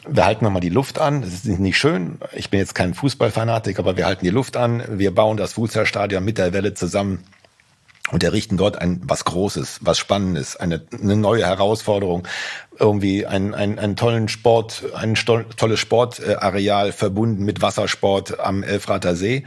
wir 0.06 0.26
halten 0.26 0.44
nochmal 0.44 0.60
die 0.60 0.68
Luft 0.68 1.00
an. 1.00 1.22
Das 1.22 1.32
ist 1.32 1.46
nicht 1.46 1.78
schön. 1.78 2.20
Ich 2.34 2.50
bin 2.50 2.60
jetzt 2.60 2.76
kein 2.76 2.94
Fußballfanatik, 2.94 3.80
aber 3.80 3.96
wir 3.96 4.06
halten 4.06 4.26
die 4.26 4.32
Luft 4.32 4.58
an. 4.58 4.84
Wir 5.00 5.16
bauen 5.16 5.38
das 5.38 5.54
Fußballstadion 5.54 6.26
mit 6.26 6.38
der 6.38 6.52
Welle 6.52 6.74
zusammen 6.74 7.24
und 8.12 8.22
errichten 8.22 8.58
dort 8.58 8.78
ein 8.78 9.00
was 9.06 9.24
Großes, 9.24 9.80
was 9.80 9.98
Spannendes, 9.98 10.58
eine, 10.58 10.86
eine 10.92 11.16
neue 11.16 11.46
Herausforderung, 11.46 12.28
irgendwie 12.78 13.26
einen, 13.26 13.54
einen, 13.54 13.80
einen 13.80 13.96
tollen 13.96 14.28
Sport, 14.28 14.84
ein 14.94 15.16
tolles 15.16 15.80
Sportareal 15.80 16.92
verbunden 16.92 17.46
mit 17.46 17.62
Wassersport 17.62 18.42
am 18.42 18.62
Elfrater 18.62 19.16
See. 19.16 19.46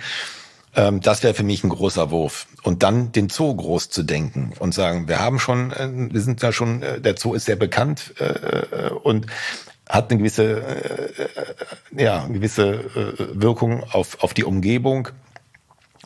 Ähm, 0.74 1.00
das 1.00 1.22
wäre 1.22 1.34
für 1.34 1.42
mich 1.42 1.64
ein 1.64 1.70
großer 1.70 2.10
Wurf. 2.10 2.46
Und 2.62 2.82
dann 2.82 3.12
den 3.12 3.28
Zoo 3.28 3.54
groß 3.54 3.90
zu 3.90 4.02
denken 4.02 4.52
und 4.58 4.74
sagen, 4.74 5.08
wir 5.08 5.20
haben 5.20 5.38
schon, 5.38 5.72
äh, 5.72 5.88
wir 5.92 6.20
sind 6.20 6.42
ja 6.42 6.52
schon, 6.52 6.82
äh, 6.82 7.00
der 7.00 7.16
Zoo 7.16 7.34
ist 7.34 7.46
sehr 7.46 7.56
bekannt 7.56 8.14
äh, 8.18 8.90
und 8.90 9.26
hat 9.88 10.10
eine 10.10 10.18
gewisse, 10.18 10.62
ja, 11.96 12.22
eine 12.22 12.34
gewisse 12.34 12.84
Wirkung 13.32 13.84
auf, 13.84 14.22
auf 14.22 14.34
die 14.34 14.44
Umgebung. 14.44 15.08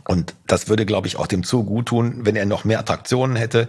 Und 0.07 0.37
das 0.47 0.69
würde, 0.69 0.87
glaube 0.87 1.09
ich, 1.09 1.17
auch 1.17 1.27
dem 1.27 1.43
Zoo 1.43 1.65
gut 1.65 1.87
tun, 1.87 2.21
wenn 2.25 2.37
er 2.37 2.47
noch 2.47 2.65
mehr 2.65 2.79
Attraktionen 2.79 3.35
hätte 3.35 3.69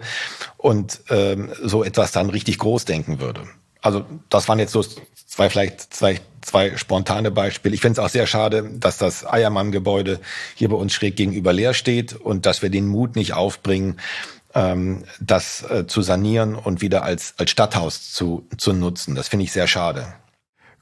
und 0.58 1.02
ähm, 1.10 1.52
so 1.64 1.84
etwas 1.84 2.12
dann 2.12 2.30
richtig 2.30 2.60
groß 2.60 2.86
denken 2.86 3.20
würde. 3.20 3.42
Also 3.82 4.06
das 4.30 4.48
waren 4.48 4.60
jetzt 4.60 4.72
so 4.72 4.84
zwei, 4.84 5.50
vielleicht 5.50 5.94
zwei, 5.94 6.20
zwei 6.44 6.78
spontane 6.78 7.32
Beispiele. 7.32 7.76
Ich 7.76 7.82
finde 7.82 8.00
es 8.00 8.06
auch 8.06 8.10
sehr 8.10 8.28
schade, 8.28 8.70
dass 8.74 8.98
das 8.98 9.26
Eiermann-Gebäude 9.26 10.20
hier 10.56 10.70
bei 10.70 10.76
uns 10.76 10.94
schräg 10.94 11.16
gegenüber 11.16 11.54
leer 11.54 11.74
steht 11.74 12.14
und 12.14 12.46
dass 12.46 12.62
wir 12.62 12.70
den 12.70 12.88
Mut 12.88 13.16
nicht 13.16 13.34
aufbringen, 13.34 14.00
ähm, 14.54 15.04
das 15.20 15.64
äh, 15.70 15.88
zu 15.88 16.02
sanieren 16.02 16.56
und 16.56 16.82
wieder 16.82 17.04
als, 17.04 17.34
als 17.38 17.52
Stadthaus 17.52 18.12
zu, 18.12 18.48
zu 18.58 18.74
nutzen. 18.74 19.16
Das 19.16 19.28
finde 19.28 19.46
ich 19.46 19.52
sehr 19.52 19.68
schade. 19.68 20.14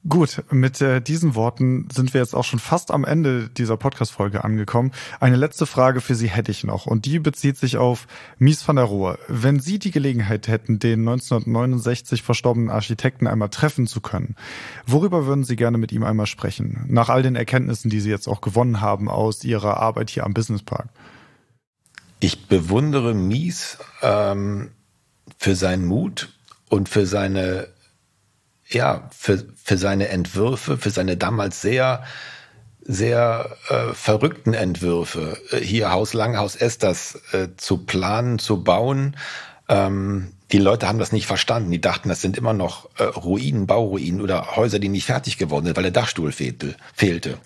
Gut, 0.09 0.43
mit 0.49 0.81
äh, 0.81 0.99
diesen 0.99 1.35
Worten 1.35 1.87
sind 1.93 2.15
wir 2.15 2.21
jetzt 2.21 2.33
auch 2.33 2.43
schon 2.43 2.57
fast 2.57 2.89
am 2.89 3.05
Ende 3.05 3.49
dieser 3.49 3.77
Podcast-Folge 3.77 4.43
angekommen. 4.43 4.91
Eine 5.19 5.35
letzte 5.35 5.67
Frage 5.67 6.01
für 6.01 6.15
Sie 6.15 6.27
hätte 6.27 6.49
ich 6.49 6.63
noch 6.63 6.87
und 6.87 7.05
die 7.05 7.19
bezieht 7.19 7.57
sich 7.57 7.77
auf 7.77 8.07
Mies 8.39 8.67
van 8.67 8.77
der 8.77 8.85
Rohe. 8.85 9.19
Wenn 9.27 9.59
Sie 9.59 9.77
die 9.77 9.91
Gelegenheit 9.91 10.47
hätten, 10.47 10.79
den 10.79 11.01
1969 11.01 12.23
verstorbenen 12.23 12.71
Architekten 12.71 13.27
einmal 13.27 13.49
treffen 13.49 13.85
zu 13.85 14.01
können, 14.01 14.35
worüber 14.87 15.27
würden 15.27 15.43
Sie 15.43 15.55
gerne 15.55 15.77
mit 15.77 15.91
ihm 15.91 16.03
einmal 16.03 16.25
sprechen? 16.25 16.83
Nach 16.87 17.09
all 17.09 17.21
den 17.21 17.35
Erkenntnissen, 17.35 17.91
die 17.91 17.99
Sie 17.99 18.09
jetzt 18.09 18.27
auch 18.27 18.41
gewonnen 18.41 18.81
haben 18.81 19.07
aus 19.07 19.43
Ihrer 19.43 19.77
Arbeit 19.77 20.09
hier 20.09 20.25
am 20.25 20.33
Business 20.33 20.63
Park. 20.63 20.89
Ich 22.19 22.47
bewundere 22.47 23.13
Mies 23.13 23.77
ähm, 24.01 24.71
für 25.37 25.55
seinen 25.55 25.85
Mut 25.85 26.33
und 26.69 26.89
für 26.89 27.05
seine, 27.05 27.67
ja, 28.73 29.09
für, 29.17 29.45
für 29.63 29.77
seine 29.77 30.09
Entwürfe, 30.09 30.77
für 30.77 30.89
seine 30.89 31.17
damals 31.17 31.61
sehr, 31.61 32.03
sehr 32.81 33.57
äh, 33.69 33.93
verrückten 33.93 34.53
Entwürfe. 34.53 35.37
Hier 35.61 35.91
Haus 35.91 36.13
Langhaus 36.13 36.55
Esters 36.55 37.19
äh, 37.31 37.49
zu 37.57 37.85
planen, 37.85 38.39
zu 38.39 38.63
bauen. 38.63 39.15
Ähm, 39.69 40.33
die 40.51 40.57
Leute 40.57 40.87
haben 40.87 40.99
das 40.99 41.11
nicht 41.11 41.27
verstanden. 41.27 41.71
Die 41.71 41.79
dachten, 41.79 42.09
das 42.09 42.21
sind 42.21 42.37
immer 42.37 42.53
noch 42.53 42.89
äh, 42.97 43.03
Ruinen, 43.03 43.67
Bauruinen 43.67 44.21
oder 44.21 44.55
Häuser, 44.55 44.79
die 44.79 44.89
nicht 44.89 45.05
fertig 45.05 45.37
geworden 45.37 45.65
sind, 45.65 45.77
weil 45.77 45.83
der 45.83 45.91
Dachstuhl 45.91 46.31
fehlte. 46.31 46.75
fehlte. 46.93 47.37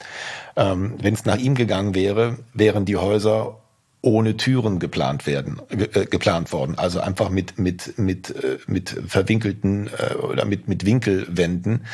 Ähm, 0.55 0.95
Wenn 0.99 1.13
es 1.13 1.25
nach 1.25 1.37
ihm 1.37 1.55
gegangen 1.55 1.93
wäre, 1.93 2.37
wären 2.53 2.85
die 2.85 2.97
Häuser 2.97 3.59
ohne 4.05 4.37
Türen 4.37 4.79
geplant 4.79 5.25
werden, 5.25 5.59
äh, 5.69 6.05
geplant 6.05 6.53
worden. 6.53 6.77
Also 6.77 6.99
einfach 6.99 7.29
mit 7.29 7.57
mit 7.57 7.97
mit 7.97 8.29
äh, 8.29 8.59
mit 8.67 8.95
verwinkelten 9.07 9.89
äh, 9.97 10.13
oder 10.15 10.45
mit 10.45 10.67
mit 10.67 10.85
Winkelwänden 10.85 11.85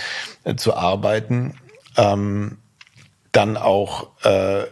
äh, 0.43 0.56
zu 0.56 0.76
arbeiten. 0.76 1.54
Ähm, 1.97 2.58
dann 3.32 3.56
auch 3.56 4.10
äh, 4.26 4.63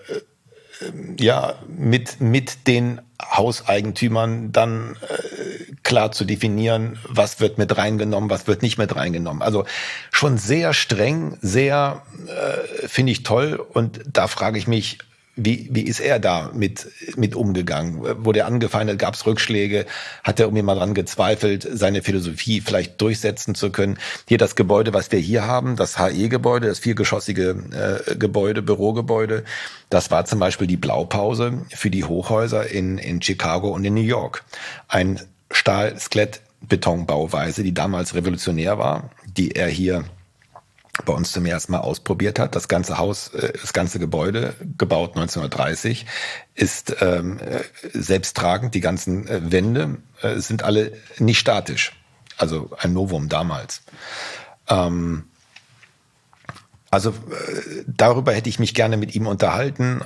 ja 1.17 1.55
mit 1.67 2.19
mit 2.19 2.67
den 2.67 2.99
Hauseigentümern 3.21 4.51
dann 4.51 4.97
äh, 5.01 5.73
klar 5.83 6.11
zu 6.11 6.25
definieren, 6.25 6.99
was 7.07 7.39
wird 7.39 7.57
mit 7.57 7.77
reingenommen, 7.77 8.29
was 8.29 8.47
wird 8.47 8.61
nicht 8.61 8.77
mit 8.77 8.95
reingenommen. 8.95 9.41
Also 9.41 9.63
schon 10.11 10.37
sehr 10.37 10.73
streng, 10.73 11.37
sehr 11.41 12.03
äh, 12.27 12.87
finde 12.87 13.13
ich 13.13 13.23
toll 13.23 13.65
und 13.73 14.01
da 14.11 14.27
frage 14.27 14.57
ich 14.57 14.67
mich, 14.67 14.99
wie, 15.39 15.69
wie 15.71 15.81
ist 15.81 15.99
er 15.99 16.19
da 16.19 16.51
mit, 16.53 16.87
mit 17.15 17.35
umgegangen? 17.35 18.01
Wurde 18.23 18.39
er 18.39 18.47
angefeindet? 18.47 18.99
Gab 18.99 19.13
es 19.13 19.25
Rückschläge? 19.25 19.85
Hat 20.23 20.39
er 20.39 20.47
irgendwie 20.47 20.63
mal 20.63 20.75
dran 20.75 20.93
gezweifelt, 20.93 21.67
seine 21.71 22.01
Philosophie 22.01 22.61
vielleicht 22.61 22.99
durchsetzen 23.01 23.55
zu 23.55 23.71
können? 23.71 23.97
Hier 24.27 24.37
das 24.37 24.55
Gebäude, 24.55 24.93
was 24.93 25.11
wir 25.11 25.19
hier 25.19 25.47
haben, 25.47 25.75
das 25.75 25.97
HE-Gebäude, 25.97 26.67
das 26.67 26.79
viergeschossige 26.79 28.03
äh, 28.07 28.15
Gebäude, 28.15 28.61
Bürogebäude, 28.61 29.43
das 29.89 30.11
war 30.11 30.25
zum 30.25 30.39
Beispiel 30.39 30.67
die 30.67 30.77
Blaupause 30.77 31.65
für 31.73 31.89
die 31.89 32.03
Hochhäuser 32.03 32.69
in, 32.69 32.97
in 32.97 33.21
Chicago 33.21 33.69
und 33.69 33.85
in 33.85 33.93
New 33.93 34.01
York. 34.01 34.43
Ein 34.87 35.19
Stahl-Skelett-Betonbauweise, 35.51 37.63
die 37.63 37.73
damals 37.73 38.13
revolutionär 38.13 38.77
war, 38.77 39.09
die 39.25 39.51
er 39.51 39.67
hier 39.67 40.03
bei 41.05 41.13
uns 41.13 41.31
zum 41.31 41.45
ersten 41.45 41.71
Mal 41.71 41.79
ausprobiert 41.79 42.39
hat. 42.39 42.55
Das 42.55 42.67
ganze 42.67 42.97
Haus, 42.97 43.29
äh, 43.33 43.53
das 43.59 43.73
ganze 43.73 43.99
Gebäude, 43.99 44.53
gebaut 44.77 45.11
1930, 45.15 46.05
ist 46.55 46.95
ähm, 47.01 47.39
äh, 47.39 47.61
selbsttragend. 47.93 48.75
Die 48.75 48.81
ganzen 48.81 49.27
äh, 49.27 49.51
Wände 49.51 49.97
äh, 50.21 50.39
sind 50.39 50.63
alle 50.63 50.93
nicht 51.17 51.39
statisch. 51.39 51.93
Also 52.37 52.71
ein 52.77 52.93
Novum 52.93 53.29
damals. 53.29 53.81
Ähm, 54.67 55.25
also 56.91 57.13
darüber 57.85 58.33
hätte 58.33 58.49
ich 58.49 58.57
mich 58.57 58.73
gerne 58.73 58.97
mit 58.97 59.13
ihm 59.13 59.27
unterhalten, 59.27 60.01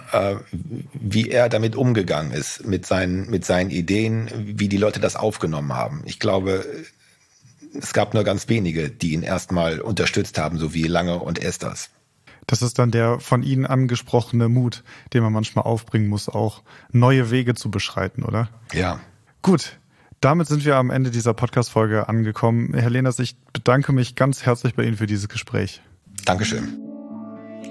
wie 0.92 1.30
er 1.30 1.48
damit 1.48 1.78
umgegangen 1.78 2.34
ist, 2.34 2.66
mit 2.66 2.86
seinen, 2.86 3.30
mit 3.30 3.46
seinen 3.46 3.70
Ideen, 3.70 4.30
wie 4.60 4.68
die 4.68 4.76
Leute 4.76 5.00
das 5.00 5.16
aufgenommen 5.16 5.72
haben. 5.72 6.02
Ich 6.04 6.20
glaube, 6.20 6.66
es 7.74 7.94
gab 7.94 8.14
nur 8.14 8.24
ganz 8.24 8.50
wenige, 8.50 8.90
die 8.90 9.14
ihn 9.14 9.24
erstmal 9.24 9.80
unterstützt 9.80 10.38
haben, 10.38 10.58
so 10.58 10.74
wie 10.74 10.84
Lange 10.84 11.20
und 11.20 11.40
Esters. 11.40 11.90
Das 12.48 12.62
ist 12.62 12.78
dann 12.78 12.92
der 12.92 13.20
von 13.20 13.42
Ihnen 13.42 13.66
angesprochene 13.66 14.50
Mut, 14.50 14.84
den 15.14 15.24
man 15.24 15.32
manchmal 15.32 15.66
aufbringen 15.66 16.08
muss, 16.08 16.28
auch 16.28 16.62
neue 16.92 17.32
Wege 17.32 17.56
zu 17.56 17.72
beschreiten, 17.72 18.24
oder? 18.24 18.50
Ja. 18.74 19.00
Gut. 19.42 19.80
Damit 20.20 20.48
sind 20.48 20.64
wir 20.64 20.78
am 20.78 20.90
Ende 20.90 21.12
dieser 21.12 21.34
Podcast-Folge 21.34 22.08
angekommen. 22.08 22.74
Herr 22.74 22.90
Lehners, 22.90 23.20
ich 23.20 23.36
bedanke 23.52 23.92
mich 23.92 24.16
ganz 24.16 24.46
herzlich 24.46 24.74
bei 24.74 24.84
Ihnen 24.84 24.96
für 24.96 25.08
dieses 25.08 25.28
Gespräch. 25.28 25.82
Dankeschön. 26.26 26.93